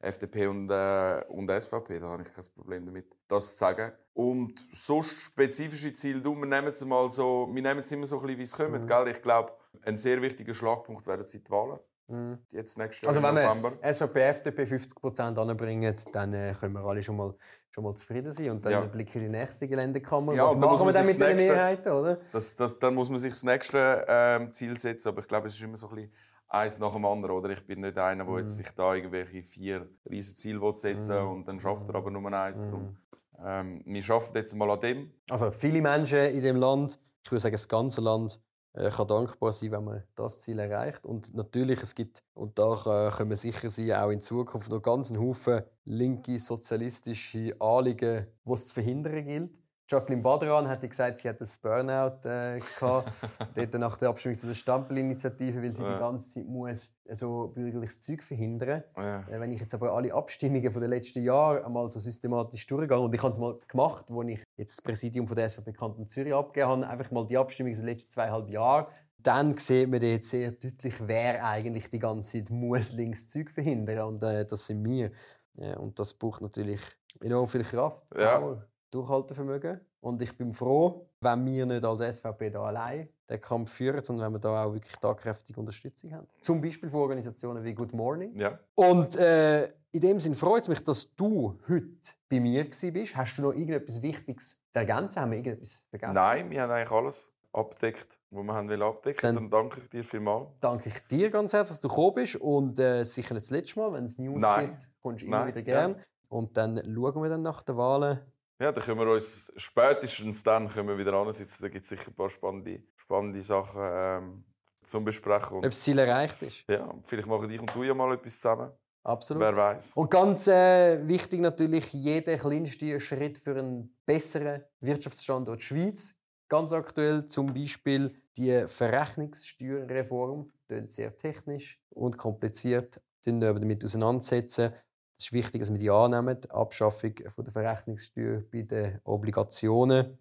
[0.05, 3.91] FDP und, äh, und SVP, da habe ich kein Problem damit, das zu sagen.
[4.13, 8.17] Und sonst spezifische Ziele, du, wir nehmen es mal so, wir nehmen es immer so
[8.19, 8.83] ein bisschen, wie es kommt.
[8.83, 8.87] Mhm.
[8.87, 9.07] Gell?
[9.09, 9.51] Ich glaube,
[9.83, 11.79] ein sehr wichtiger Schlagpunkt werden die Wahlen.
[12.07, 12.37] Mhm.
[12.51, 13.73] Jetzt nächstes Jahr also wenn November.
[13.81, 17.33] wir SVP, FDP 50% anbringen, dann äh, können wir alle schon mal,
[17.71, 18.51] schon mal zufrieden sein.
[18.51, 18.81] Und dann ja.
[18.81, 20.33] blicken in die nächste Geländekammer.
[20.35, 22.19] Ja, Was machen wir dann mit den Mehrheiten, oder?
[22.31, 25.07] Das, das, dann muss man sich das nächste ähm, Ziel setzen.
[25.07, 26.11] Aber ich glaube, es ist immer so ein bisschen
[26.47, 27.35] eins nach dem anderen.
[27.35, 27.49] Oder?
[27.49, 28.47] Ich bin nicht einer, der mhm.
[28.47, 31.31] sich da irgendwelche vier riesen Ziele setzen mhm.
[31.31, 32.67] und dann schafft er aber nur eins.
[32.67, 32.97] Mhm.
[33.43, 35.11] ähm, wir arbeiten jetzt mal an dem.
[35.29, 38.39] Also viele Menschen in dem Land, ich würde sagen das ganze Land,
[38.75, 41.05] äh, kann dankbar sein, wenn man das Ziel erreicht.
[41.05, 45.11] Und natürlich, es gibt, und da können wir sicher sein, auch in Zukunft noch ganz
[45.11, 49.49] einen Haufen linke, sozialistische Anliegen, die es zu verhindern gilt.
[49.87, 53.11] Jacqueline Badran hat gesagt, sie hat ein Burnout äh, gehabt,
[53.55, 55.93] dort nach der Abstimmung zu der Stampelinitiative, weil sie ja.
[55.93, 58.83] die ganze Zeit muss so bürgerliches Zeug verhindern.
[58.97, 59.19] Ja.
[59.29, 62.99] Äh, wenn ich jetzt aber alle Abstimmungen von den letzten Jahren einmal so systematisch durchgehe
[62.99, 66.07] und ich habe es mal gemacht, wo ich jetzt das Präsidium von der SVP Kanton
[66.07, 68.87] Zürich abgegeben habe, einfach mal die Abstimmungen der letzten zweieinhalb Jahre,
[69.19, 74.07] dann sieht man dort sehr deutlich, wer eigentlich die ganze Zeit muss links Zeug verhindern
[74.07, 75.11] und äh, das sind wir.
[75.57, 76.81] Ja, und das braucht natürlich
[77.21, 78.03] enorm viel Kraft.
[78.17, 78.65] Ja.
[78.95, 79.81] Durchhaltevermögen.
[79.99, 84.27] Und ich bin froh, wenn wir nicht als SVP da allein den Kampf führen, sondern
[84.27, 86.27] wenn wir da auch wirklich tatkräftige Unterstützung haben.
[86.41, 88.39] Zum Beispiel von Organisationen wie Good Morning.
[88.39, 88.59] Ja.
[88.75, 93.15] Und äh, in dem Sinne freut es mich, dass du heute bei mir bist.
[93.15, 95.21] Hast du noch irgendetwas Wichtiges zu ergänzen?
[95.21, 96.13] Haben wir irgendetwas vergessen?
[96.13, 100.03] Nein, wir haben eigentlich alles abdeckt, was wir haben abdecken Dann, Dann danke ich dir
[100.03, 100.49] vielmals.
[100.59, 102.35] Danke ich dir ganz herzlich, dass du gekommen bist.
[102.35, 104.71] Und äh, sicher nicht das letzte Mal, wenn es News Nein.
[104.71, 105.47] gibt, kommst du immer Nein.
[105.47, 105.95] wieder gerne.
[105.95, 106.03] Ja.
[106.29, 108.19] Und dann schauen wir dann nach den Wahlen
[108.59, 111.61] ja, dann können wir uns spätestens dann können wir wieder ansitzen.
[111.61, 114.43] Da gibt es sicher ein paar spannende, spannende Sachen ähm,
[114.83, 115.57] zum Besprechen.
[115.57, 116.63] Ob das Ziel erreicht ist.
[116.69, 118.71] Ja, vielleicht machen ich und du ja mal etwas zusammen.
[119.03, 119.43] Absolut.
[119.43, 119.93] Wer weiß.
[119.97, 126.15] Und ganz äh, wichtig natürlich, jeder kleinste Schritt für einen besseren Wirtschaftsstandort Schweiz.
[126.47, 130.51] Ganz aktuell zum Beispiel die Verrechnungssteuerreform.
[130.67, 132.99] Das sehr technisch und kompliziert.
[133.23, 134.73] Wir damit auseinandersetzen.
[135.17, 136.39] Es ist wichtig, dass wir die annehmen.
[136.41, 140.17] Die Abschaffung von der Verrechnungssteuer bei den Obligationen.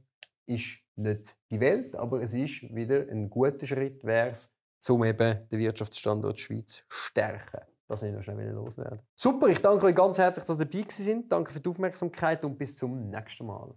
[0.46, 4.54] ist nicht die Welt, aber es ist wieder ein guter Schritt, wär's,
[4.88, 7.60] um eben den Wirtschaftsstandort Schweiz zu stärken.
[7.88, 9.00] Das will ich noch schnell loswerden.
[9.14, 11.30] Super, ich danke euch ganz herzlich, dass ihr dabei sind.
[11.30, 13.74] Danke für die Aufmerksamkeit und bis zum nächsten Mal.